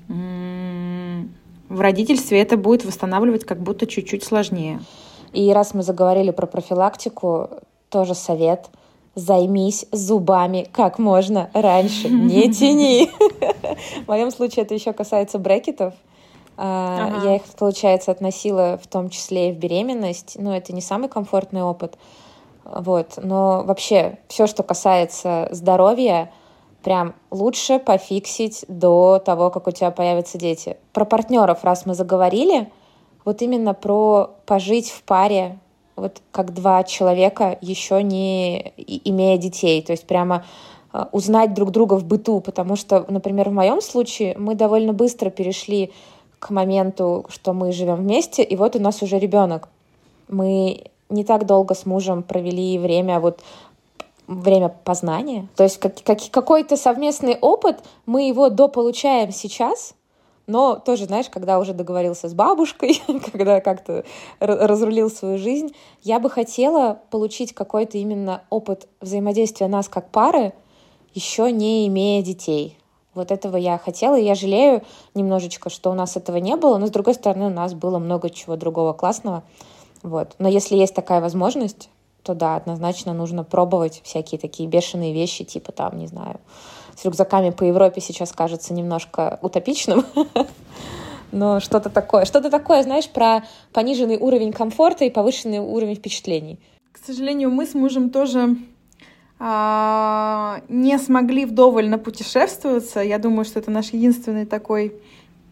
в 0.09 1.81
родительстве 1.81 2.41
это 2.41 2.57
будет 2.57 2.85
восстанавливать 2.85 3.45
как 3.45 3.61
будто 3.61 3.87
чуть-чуть 3.87 4.23
сложнее. 4.23 4.81
И 5.33 5.53
раз 5.53 5.75
мы 5.75 5.83
заговорили 5.83 6.31
про 6.31 6.47
профилактику, 6.47 7.51
тоже 7.89 8.15
совет– 8.15 8.67
займись 9.15 9.87
зубами 9.93 10.69
как 10.73 10.99
можно 10.99 11.51
раньше, 11.53 12.09
не 12.09 12.53
тяни. 12.53 13.11
В 14.05 14.09
моем 14.09 14.31
случае 14.31 14.65
это 14.65 14.75
еще 14.75 14.93
касается 14.93 15.39
брекетов. 15.39 15.95
А, 16.57 17.09
ага. 17.09 17.27
Я 17.27 17.37
их, 17.37 17.43
получается, 17.59 18.11
относила 18.11 18.79
в 18.83 18.87
том 18.87 19.11
числе 19.11 19.51
и 19.51 19.53
в 19.53 19.59
беременность. 19.59 20.37
Но 20.39 20.57
это 20.57 20.73
не 20.73 20.81
самый 20.81 21.09
комфортный 21.09 21.63
опыт. 21.63 21.97
Вот. 22.65 23.15
Но 23.17 23.63
вообще, 23.65 24.19
все, 24.29 24.47
что 24.47 24.63
касается 24.63 25.49
здоровья, 25.51 26.33
прям 26.83 27.15
лучше 27.31 27.79
пофиксить 27.79 28.65
до 28.69 29.19
того, 29.25 29.51
как 29.51 29.67
у 29.67 29.71
тебя 29.71 29.91
появятся 29.91 30.39
дети. 30.39 30.77
Про 30.93 31.05
партнеров, 31.05 31.65
раз 31.65 31.87
мы 31.87 31.95
заговорили, 31.95 32.71
вот 33.25 33.43
именно 33.43 33.75
про 33.75 34.31
пожить 34.47 34.91
в 34.91 35.03
паре 35.03 35.59
вот 35.97 36.23
как 36.33 36.53
два 36.53 36.85
человека, 36.85 37.59
еще 37.61 38.03
не 38.03 38.73
имея 38.77 39.39
детей. 39.39 39.83
То 39.83 39.93
есть 39.93 40.07
прямо 40.07 40.45
а, 40.93 41.09
узнать 41.13 41.55
друг 41.55 41.71
друга 41.71 41.95
в 41.95 42.05
быту, 42.05 42.41
потому 42.41 42.77
что, 42.77 43.05
например, 43.09 43.51
в 43.51 43.53
моем 43.53 43.81
случае 43.81 44.37
мы 44.39 44.55
довольно 44.55 44.93
быстро 44.93 45.31
перешли 45.31 45.93
к 46.39 46.51
моменту, 46.51 47.25
что 47.29 47.53
мы 47.53 47.73
живем 47.73 47.97
вместе, 47.97 48.43
и 48.43 48.57
вот 48.57 48.77
у 48.77 48.79
нас 48.79 49.03
уже 49.03 49.19
ребенок. 49.19 49.69
Мы 50.29 50.85
не 51.09 51.25
так 51.25 51.47
долго 51.47 51.75
с 51.75 51.87
мужем 51.87 52.23
провели 52.23 52.79
время 52.79 53.21
вот 53.21 53.41
время 54.27 54.69
познания. 54.69 55.49
То 55.57 55.65
есть 55.65 55.79
как, 55.79 56.03
как, 56.03 56.19
какой-то 56.31 56.77
совместный 56.77 57.37
опыт, 57.41 57.79
мы 58.07 58.29
его 58.29 58.49
дополучаем 58.49 59.33
сейчас, 59.33 59.95
но 60.47 60.77
тоже, 60.77 61.07
знаешь, 61.07 61.31
когда 61.31 61.59
уже 61.59 61.73
договорился 61.73 62.29
с 62.29 62.35
бабушкой, 62.35 63.03
когда 63.33 63.61
как-то 63.61 64.05
разрулил 64.41 65.11
свою 65.11 65.39
жизнь, 65.39 65.75
я 66.03 66.21
бы 66.21 66.29
хотела 66.29 67.01
получить 67.11 67.55
какой-то 67.55 67.99
именно 67.99 68.43
опыт 68.51 68.89
взаимодействия 69.01 69.69
нас 69.69 69.89
как 69.89 70.11
пары, 70.11 70.53
еще 71.15 71.51
не 71.51 71.87
имея 71.87 72.23
детей. 72.23 72.79
Вот 73.15 73.31
этого 73.31 73.57
я 73.57 73.79
хотела, 73.79 74.19
и 74.19 74.25
я 74.25 74.35
жалею 74.35 74.83
немножечко, 75.15 75.71
что 75.71 75.91
у 75.91 75.95
нас 75.95 76.17
этого 76.17 76.39
не 76.39 76.57
было, 76.57 76.79
но, 76.79 76.89
с 76.89 76.91
другой 76.91 77.15
стороны, 77.15 77.47
у 77.47 77.51
нас 77.51 77.73
было 77.73 77.99
много 77.99 78.29
чего 78.29 78.57
другого 78.57 78.93
классного. 78.93 79.45
Вот. 80.03 80.35
Но 80.39 80.49
если 80.49 80.77
есть 80.77 80.95
такая 80.95 81.21
возможность, 81.21 81.89
то 82.25 82.35
да, 82.35 82.57
однозначно 82.57 83.13
нужно 83.13 83.45
пробовать 83.45 84.01
всякие 84.03 84.41
такие 84.41 84.69
бешеные 84.69 85.13
вещи, 85.13 85.45
типа 85.45 85.73
там, 85.73 85.99
не 85.99 86.07
знаю, 86.07 86.41
с 86.97 87.05
рюкзаками 87.05 87.51
по 87.51 87.65
Европе 87.65 88.01
сейчас 88.01 88.33
кажется 88.33 88.73
немножко 88.73 89.39
утопичным, 89.43 90.05
но 91.33 91.61
что-то 91.61 91.91
такое, 91.91 92.25
что-то 92.25 92.51
такое, 92.51 92.83
знаешь, 92.83 93.09
про 93.09 93.45
пониженный 93.73 94.17
уровень 94.17 94.53
комфорта 94.53 95.05
и 95.05 95.11
повышенный 95.11 95.59
уровень 95.59 95.97
впечатлений. 95.97 96.59
К 96.93 96.99
сожалению, 97.05 97.51
мы 97.51 97.67
с 97.67 97.75
мужем 97.75 98.11
тоже 98.11 98.57
а, 99.39 100.61
не 100.69 100.99
смогли 100.99 101.45
вдоволь 101.45 101.89
напутешествоваться. 101.89 103.01
Я 103.01 103.19
думаю, 103.19 103.45
что 103.45 103.59
это 103.59 103.71
наш 103.71 103.93
единственный 103.93 104.47
такой 104.47 104.95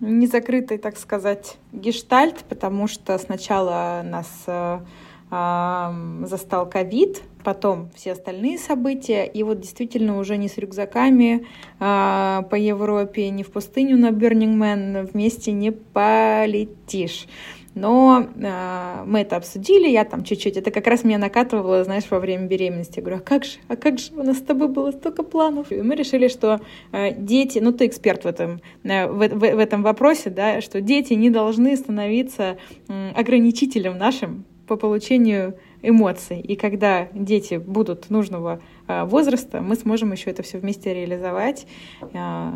незакрытый, 0.00 0.78
так 0.78 0.96
сказать, 0.96 1.56
гештальт, 1.72 2.38
потому 2.48 2.88
что 2.88 3.18
сначала 3.18 4.02
нас 4.04 4.28
а, 4.46 5.94
застал 6.24 6.68
ковид, 6.68 7.22
потом 7.42 7.90
все 7.94 8.12
остальные 8.12 8.58
события, 8.58 9.24
и 9.24 9.42
вот 9.42 9.60
действительно 9.60 10.18
уже 10.18 10.36
не 10.36 10.48
с 10.48 10.58
рюкзаками 10.58 11.46
а, 11.80 12.42
по 12.50 12.54
Европе, 12.54 13.30
не 13.30 13.42
в 13.42 13.50
пустыню 13.50 13.96
на 13.96 14.10
Burning 14.10 14.56
Man 14.56 15.10
вместе 15.12 15.52
не 15.52 15.72
полетишь. 15.72 17.26
Но 17.74 18.26
э, 18.36 19.04
мы 19.06 19.20
это 19.20 19.36
обсудили, 19.36 19.88
я 19.88 20.04
там 20.04 20.24
чуть-чуть, 20.24 20.56
это 20.56 20.70
как 20.70 20.86
раз 20.86 21.04
меня 21.04 21.18
накатывало, 21.18 21.84
знаешь, 21.84 22.04
во 22.10 22.20
время 22.20 22.46
беременности. 22.46 22.98
Я 22.98 23.02
говорю, 23.02 23.18
а 23.18 23.20
как 23.20 23.44
же, 23.44 23.52
а 23.68 23.76
как 23.76 23.98
же, 23.98 24.12
у 24.14 24.22
нас 24.22 24.38
с 24.38 24.42
тобой 24.42 24.68
было 24.68 24.90
столько 24.90 25.22
планов. 25.22 25.72
И 25.72 25.80
мы 25.80 25.94
решили, 25.94 26.28
что 26.28 26.60
э, 26.92 27.14
дети, 27.14 27.60
ну 27.60 27.72
ты 27.72 27.86
эксперт 27.86 28.24
в 28.24 28.26
этом, 28.26 28.60
э, 28.84 29.06
в, 29.06 29.16
в, 29.16 29.38
в 29.38 29.58
этом 29.58 29.82
вопросе, 29.82 30.28
да, 30.28 30.60
что 30.60 30.82
дети 30.82 31.14
не 31.14 31.30
должны 31.30 31.74
становиться 31.76 32.58
э, 32.88 33.10
ограничителем 33.14 33.96
нашим 33.96 34.44
по 34.66 34.76
получению 34.76 35.56
эмоций. 35.82 36.40
И 36.40 36.56
когда 36.56 37.08
дети 37.12 37.54
будут 37.54 38.10
нужного 38.10 38.60
э, 38.86 39.04
возраста, 39.04 39.60
мы 39.60 39.74
сможем 39.76 40.12
еще 40.12 40.30
это 40.30 40.42
все 40.42 40.58
вместе 40.58 40.94
реализовать. 40.94 41.66
Э, 42.00 42.50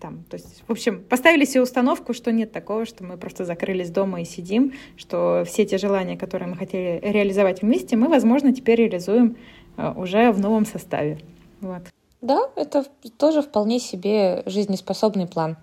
там, 0.00 0.24
то 0.28 0.34
есть, 0.34 0.62
в 0.66 0.72
общем, 0.72 1.02
поставили 1.02 1.44
себе 1.44 1.62
установку, 1.62 2.12
что 2.14 2.32
нет 2.32 2.52
такого, 2.52 2.84
что 2.84 3.04
мы 3.04 3.16
просто 3.16 3.44
закрылись 3.44 3.90
дома 3.90 4.20
и 4.20 4.24
сидим, 4.24 4.72
что 4.96 5.44
все 5.46 5.64
те 5.64 5.78
желания, 5.78 6.16
которые 6.16 6.48
мы 6.48 6.56
хотели 6.56 7.00
реализовать 7.02 7.62
вместе, 7.62 7.96
мы, 7.96 8.08
возможно, 8.08 8.52
теперь 8.52 8.80
реализуем 8.80 9.36
э, 9.76 9.92
уже 9.96 10.32
в 10.32 10.40
новом 10.40 10.66
составе. 10.66 11.18
Вот. 11.60 11.82
Да, 12.20 12.48
это 12.56 12.86
тоже 13.18 13.42
вполне 13.42 13.78
себе 13.78 14.42
жизнеспособный 14.46 15.26
план. 15.26 15.56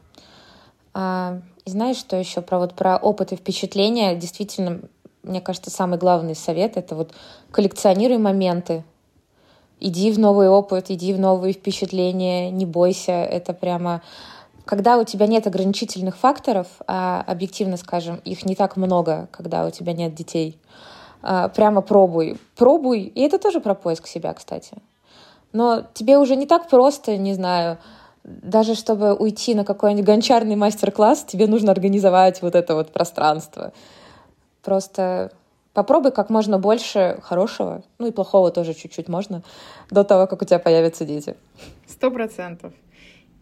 А, 0.93 1.41
и 1.65 1.69
знаешь, 1.69 1.97
что 1.97 2.17
еще 2.17 2.41
про 2.41 2.59
вот 2.59 2.75
про 2.75 2.97
опыт 2.97 3.31
и 3.31 3.35
впечатления? 3.35 4.15
Действительно, 4.15 4.81
мне 5.23 5.41
кажется, 5.41 5.69
самый 5.69 5.97
главный 5.97 6.35
совет— 6.35 6.73
это 6.77 6.95
вот 6.95 7.11
коллекционируй 7.51 8.17
моменты. 8.17 8.83
Иди 9.79 10.11
в 10.11 10.19
новый 10.19 10.49
опыт, 10.49 10.89
иди 10.89 11.13
в 11.13 11.19
новые 11.19 11.53
впечатления, 11.53 12.51
не 12.51 12.65
бойся. 12.65 13.11
Это 13.11 13.53
прямо... 13.53 14.01
Когда 14.65 14.97
у 14.97 15.03
тебя 15.03 15.25
нет 15.25 15.47
ограничительных 15.47 16.15
факторов, 16.15 16.67
а 16.87 17.23
объективно 17.25 17.77
скажем, 17.77 18.21
их 18.23 18.45
не 18.45 18.55
так 18.55 18.77
много, 18.77 19.27
когда 19.31 19.65
у 19.65 19.71
тебя 19.71 19.93
нет 19.93 20.13
детей, 20.13 20.59
а, 21.23 21.49
прямо 21.49 21.81
пробуй. 21.81 22.37
Пробуй. 22.55 23.01
И 23.01 23.21
это 23.21 23.39
тоже 23.39 23.59
про 23.59 23.73
поиск 23.73 24.07
себя, 24.07 24.33
кстати. 24.33 24.73
Но 25.51 25.83
тебе 25.93 26.17
уже 26.17 26.35
не 26.35 26.45
так 26.45 26.69
просто, 26.69 27.17
не 27.17 27.33
знаю, 27.33 27.79
даже 28.23 28.75
чтобы 28.75 29.13
уйти 29.13 29.55
на 29.55 29.65
какой-нибудь 29.65 30.05
гончарный 30.05 30.55
мастер-класс, 30.55 31.25
тебе 31.27 31.47
нужно 31.47 31.71
организовать 31.71 32.41
вот 32.41 32.55
это 32.55 32.75
вот 32.75 32.91
пространство. 32.91 33.73
Просто 34.61 35.31
попробуй 35.73 36.11
как 36.11 36.29
можно 36.29 36.59
больше 36.59 37.19
хорошего, 37.21 37.83
ну 37.97 38.07
и 38.07 38.11
плохого 38.11 38.51
тоже 38.51 38.73
чуть-чуть 38.73 39.07
можно, 39.07 39.43
до 39.89 40.03
того, 40.03 40.27
как 40.27 40.41
у 40.41 40.45
тебя 40.45 40.59
появятся 40.59 41.05
дети. 41.05 41.35
Сто 41.87 42.11
процентов. 42.11 42.73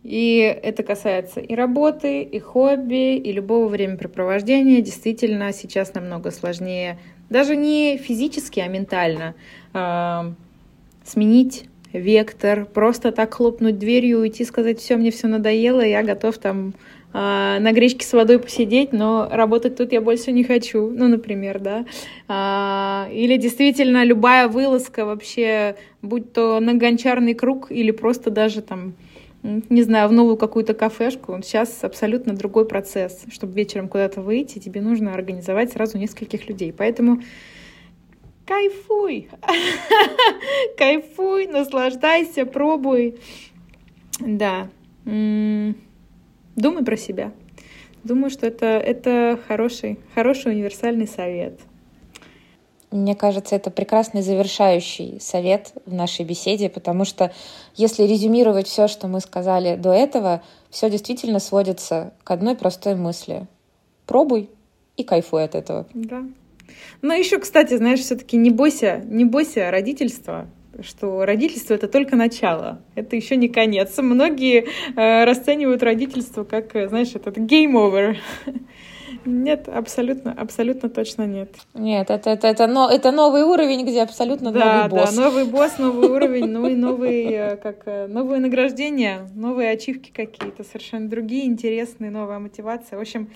И 0.03 0.37
это 0.39 0.83
касается 0.83 1.41
и 1.41 1.55
работы, 1.55 2.21
и 2.21 2.39
хобби, 2.39 3.17
и 3.17 3.31
любого 3.33 3.67
времяпрепровождения. 3.67 4.81
Действительно, 4.81 5.51
сейчас 5.51 5.93
намного 5.93 6.31
сложнее, 6.31 6.97
даже 7.29 7.57
не 7.57 7.97
физически, 7.97 8.61
а 8.61 8.67
ментально, 8.67 9.35
э, 9.73 10.33
сменить 11.03 11.65
вектор, 11.91 12.65
просто 12.65 13.11
так 13.11 13.33
хлопнуть 13.33 13.77
дверью, 13.77 14.19
уйти, 14.19 14.45
сказать, 14.45 14.79
все, 14.79 14.95
мне 14.95 15.11
все 15.11 15.27
надоело, 15.27 15.81
я 15.81 16.03
готов 16.03 16.37
там 16.37 16.73
на 17.11 17.71
гречке 17.71 18.05
с 18.05 18.13
водой 18.13 18.39
посидеть, 18.39 18.93
но 18.93 19.27
работать 19.31 19.75
тут 19.75 19.91
я 19.91 20.01
больше 20.01 20.31
не 20.31 20.43
хочу, 20.43 20.91
ну, 20.91 21.07
например, 21.07 21.59
да. 21.59 21.85
А, 22.27 23.09
или 23.11 23.37
действительно 23.37 24.03
любая 24.03 24.47
вылазка 24.47 25.05
вообще, 25.05 25.75
будь 26.03 26.33
то 26.33 26.59
на 26.59 26.75
гончарный 26.75 27.33
круг 27.33 27.71
или 27.71 27.89
просто 27.89 28.29
даже 28.29 28.61
там, 28.61 28.93
не 29.41 29.81
знаю, 29.81 30.09
в 30.09 30.11
новую 30.11 30.37
какую-то 30.37 30.75
кафешку, 30.75 31.35
сейчас 31.41 31.83
абсолютно 31.83 32.33
другой 32.33 32.65
процесс. 32.65 33.23
Чтобы 33.31 33.53
вечером 33.53 33.87
куда-то 33.87 34.21
выйти, 34.21 34.59
тебе 34.59 34.81
нужно 34.81 35.13
организовать 35.13 35.71
сразу 35.71 35.97
нескольких 35.97 36.47
людей. 36.47 36.71
Поэтому 36.71 37.21
кайфуй, 38.45 39.29
кайфуй, 40.77 41.47
наслаждайся, 41.47 42.45
пробуй. 42.45 43.17
Да. 44.19 44.69
Думай 46.59 46.83
про 46.83 46.97
себя. 46.97 47.31
Думаю, 48.03 48.29
что 48.29 48.45
это, 48.45 48.65
это 48.65 49.39
хороший, 49.47 49.97
хороший 50.13 50.51
универсальный 50.51 51.07
совет. 51.07 51.57
Мне 52.91 53.15
кажется, 53.15 53.55
это 53.55 53.71
прекрасный 53.71 54.21
завершающий 54.21 55.21
совет 55.21 55.71
в 55.85 55.93
нашей 55.93 56.25
беседе, 56.25 56.69
потому 56.69 57.05
что 57.05 57.31
если 57.75 58.03
резюмировать 58.03 58.67
все, 58.67 58.89
что 58.89 59.07
мы 59.07 59.21
сказали 59.21 59.77
до 59.77 59.93
этого, 59.93 60.41
все 60.69 60.89
действительно 60.89 61.39
сводится 61.39 62.13
к 62.25 62.31
одной 62.31 62.55
простой 62.55 62.95
мысли. 62.95 63.47
Пробуй 64.05 64.49
и 64.97 65.03
кайфуй 65.05 65.45
от 65.45 65.55
этого. 65.55 65.87
Да. 65.93 66.25
Но 67.01 67.13
еще, 67.13 67.39
кстати, 67.39 67.77
знаешь, 67.77 68.01
все-таки 68.01 68.35
не 68.35 68.49
бойся, 68.49 69.01
не 69.05 69.23
бойся 69.23 69.71
родительства 69.71 70.47
что 70.83 71.25
родительство 71.25 71.73
это 71.73 71.87
только 71.87 72.15
начало, 72.15 72.81
это 72.95 73.15
еще 73.15 73.35
не 73.35 73.49
конец. 73.49 73.97
Многие 73.97 74.67
э, 74.95 75.25
расценивают 75.25 75.83
родительство 75.83 76.43
как, 76.43 76.75
э, 76.75 76.87
знаешь, 76.87 77.15
этот 77.15 77.37
game 77.37 77.73
over. 77.73 78.17
Нет, 79.25 79.67
абсолютно, 79.67 80.31
абсолютно 80.31 80.89
точно 80.89 81.23
нет. 81.23 81.53
Нет, 81.73 82.09
это, 82.09 82.29
это, 82.29 82.47
это, 82.47 82.67
но, 82.67 82.89
это 82.89 83.11
новый 83.11 83.43
уровень, 83.43 83.85
где 83.85 84.01
абсолютно 84.01 84.51
да, 84.51 84.87
новый 84.87 84.89
босс. 84.89 85.15
Да, 85.15 85.21
новый 85.21 85.45
босс, 85.45 85.77
новый 85.77 86.09
уровень, 86.15 86.45
ну 86.47 86.67
и 86.67 86.75
новые, 86.75 87.31
э, 87.31 87.57
как, 87.57 87.81
э, 87.85 88.07
новые 88.07 88.39
награждения, 88.39 89.27
новые 89.35 89.71
ачивки 89.71 90.11
какие-то, 90.11 90.63
совершенно 90.63 91.09
другие, 91.09 91.45
интересные, 91.45 92.11
новая 92.11 92.39
мотивация. 92.39 92.97
В 92.97 93.01
общем, 93.01 93.29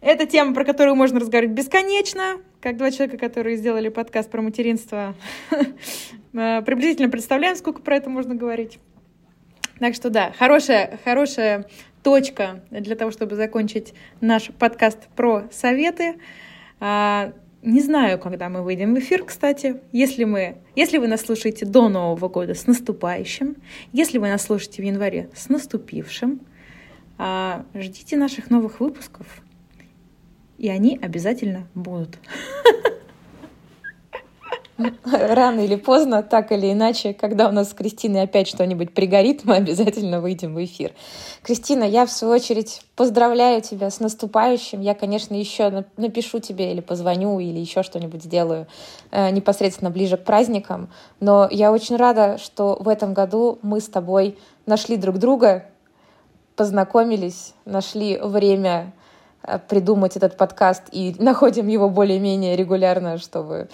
это 0.00 0.26
тема, 0.26 0.52
про 0.52 0.64
которую 0.64 0.96
можно 0.96 1.20
разговаривать 1.20 1.56
бесконечно, 1.56 2.36
как 2.60 2.76
два 2.76 2.90
человека, 2.90 3.16
которые 3.16 3.56
сделали 3.56 3.88
подкаст 3.88 4.30
про 4.30 4.42
материнство. 4.42 5.14
Э, 6.34 6.62
приблизительно 6.62 7.08
представляем, 7.08 7.56
сколько 7.56 7.80
про 7.80 7.96
это 7.96 8.10
можно 8.10 8.34
говорить. 8.34 8.78
Так 9.78 9.94
что 9.94 10.10
да, 10.10 10.32
хорошая, 10.38 10.98
хорошая 11.04 11.66
точка 12.02 12.62
для 12.70 12.96
того, 12.96 13.10
чтобы 13.10 13.34
закончить 13.36 13.94
наш 14.20 14.48
подкаст 14.48 15.08
про 15.16 15.44
советы. 15.50 16.16
А, 16.80 17.32
не 17.62 17.80
знаю, 17.80 18.18
когда 18.18 18.48
мы 18.48 18.62
выйдем 18.62 18.94
в 18.94 18.98
эфир, 18.98 19.24
кстати. 19.24 19.80
Если, 19.92 20.24
мы, 20.24 20.58
если 20.76 20.98
вы 20.98 21.08
нас 21.08 21.22
слушаете 21.22 21.64
до 21.64 21.88
Нового 21.88 22.28
года, 22.28 22.54
с 22.54 22.66
наступающим. 22.66 23.56
Если 23.92 24.18
вы 24.18 24.28
нас 24.28 24.42
слушаете 24.42 24.82
в 24.82 24.84
январе, 24.84 25.30
с 25.34 25.48
наступившим. 25.48 26.40
А, 27.16 27.64
ждите 27.74 28.16
наших 28.16 28.50
новых 28.50 28.80
выпусков 28.80 29.42
и 30.58 30.68
они 30.68 30.98
обязательно 31.00 31.68
будут. 31.74 32.18
Рано 35.04 35.60
или 35.60 35.76
поздно, 35.76 36.22
так 36.22 36.50
или 36.50 36.72
иначе, 36.72 37.14
когда 37.14 37.48
у 37.48 37.52
нас 37.52 37.70
с 37.70 37.74
Кристиной 37.74 38.22
опять 38.22 38.48
что-нибудь 38.48 38.92
пригорит, 38.92 39.44
мы 39.44 39.56
обязательно 39.56 40.20
выйдем 40.20 40.54
в 40.54 40.64
эфир. 40.64 40.92
Кристина, 41.42 41.84
я 41.84 42.06
в 42.06 42.10
свою 42.10 42.34
очередь 42.34 42.82
поздравляю 42.96 43.62
тебя 43.62 43.90
с 43.90 44.00
наступающим. 44.00 44.80
Я, 44.80 44.94
конечно, 44.94 45.34
еще 45.34 45.84
напишу 45.96 46.40
тебе 46.40 46.72
или 46.72 46.80
позвоню, 46.80 47.38
или 47.38 47.58
еще 47.58 47.82
что-нибудь 47.82 48.24
сделаю 48.24 48.66
э, 49.10 49.30
непосредственно 49.30 49.90
ближе 49.90 50.16
к 50.16 50.24
праздникам. 50.24 50.90
Но 51.20 51.48
я 51.50 51.72
очень 51.72 51.96
рада, 51.96 52.38
что 52.38 52.76
в 52.80 52.88
этом 52.88 53.14
году 53.14 53.58
мы 53.62 53.80
с 53.80 53.88
тобой 53.88 54.38
нашли 54.66 54.96
друг 54.96 55.18
друга, 55.18 55.66
познакомились, 56.56 57.54
нашли 57.64 58.18
время 58.18 58.92
Э, 59.46 59.58
придумать 59.58 60.16
этот 60.16 60.36
подкаст 60.36 60.84
и 60.92 61.14
находим 61.22 61.68
его 61.68 61.88
более-менее 61.90 62.56
регулярно, 62.56 63.18
чтобы 63.18 63.68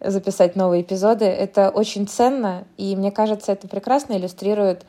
записать 0.00 0.56
новые 0.56 0.82
эпизоды. 0.82 1.24
Это 1.24 1.70
очень 1.70 2.06
ценно, 2.06 2.64
и 2.76 2.96
мне 2.96 3.10
кажется, 3.10 3.52
это 3.52 3.68
прекрасно 3.68 4.14
иллюстрирует 4.14 4.84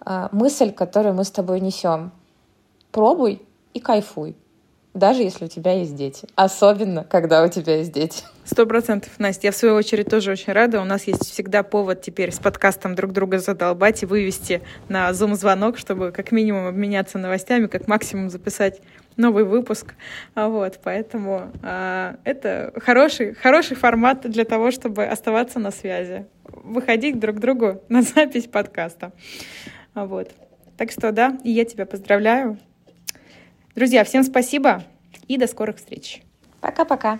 а, 0.00 0.28
мысль, 0.32 0.72
которую 0.72 1.14
мы 1.14 1.24
с 1.24 1.30
тобой 1.30 1.60
несем. 1.60 2.12
Пробуй 2.90 3.42
и 3.72 3.80
кайфуй 3.80 4.36
даже 4.94 5.22
если 5.22 5.46
у 5.46 5.48
тебя 5.48 5.72
есть 5.72 5.94
дети. 5.96 6.26
Особенно, 6.34 7.04
когда 7.04 7.42
у 7.42 7.48
тебя 7.48 7.76
есть 7.76 7.92
дети. 7.92 8.24
Сто 8.44 8.66
процентов, 8.66 9.12
Настя. 9.18 9.48
Я, 9.48 9.52
в 9.52 9.56
свою 9.56 9.74
очередь, 9.74 10.08
тоже 10.08 10.32
очень 10.32 10.52
рада. 10.52 10.80
У 10.80 10.84
нас 10.84 11.04
есть 11.04 11.24
всегда 11.30 11.62
повод 11.62 12.02
теперь 12.02 12.32
с 12.32 12.38
подкастом 12.38 12.94
друг 12.94 13.12
друга 13.12 13.38
задолбать 13.38 14.02
и 14.02 14.06
вывести 14.06 14.62
на 14.88 15.10
Zoom-звонок, 15.10 15.78
чтобы 15.78 16.10
как 16.12 16.32
минимум 16.32 16.66
обменяться 16.66 17.18
новостями, 17.18 17.66
как 17.66 17.88
максимум 17.88 18.28
записать 18.28 18.80
новый 19.16 19.44
выпуск. 19.44 19.94
А 20.34 20.48
вот, 20.48 20.80
поэтому 20.82 21.50
а, 21.62 22.16
это 22.24 22.72
хороший, 22.76 23.34
хороший 23.34 23.76
формат 23.76 24.28
для 24.28 24.44
того, 24.44 24.70
чтобы 24.70 25.04
оставаться 25.04 25.58
на 25.58 25.70
связи, 25.70 26.26
выходить 26.44 27.18
друг 27.18 27.36
к 27.36 27.40
другу 27.40 27.82
на 27.88 28.02
запись 28.02 28.46
подкаста. 28.46 29.12
А 29.94 30.06
вот. 30.06 30.30
Так 30.76 30.90
что 30.90 31.12
да, 31.12 31.38
и 31.44 31.50
я 31.50 31.64
тебя 31.64 31.86
поздравляю. 31.86 32.58
Друзья, 33.74 34.04
всем 34.04 34.22
спасибо 34.22 34.82
и 35.28 35.36
до 35.36 35.46
скорых 35.46 35.76
встреч. 35.76 36.22
Пока-пока. 36.60 37.18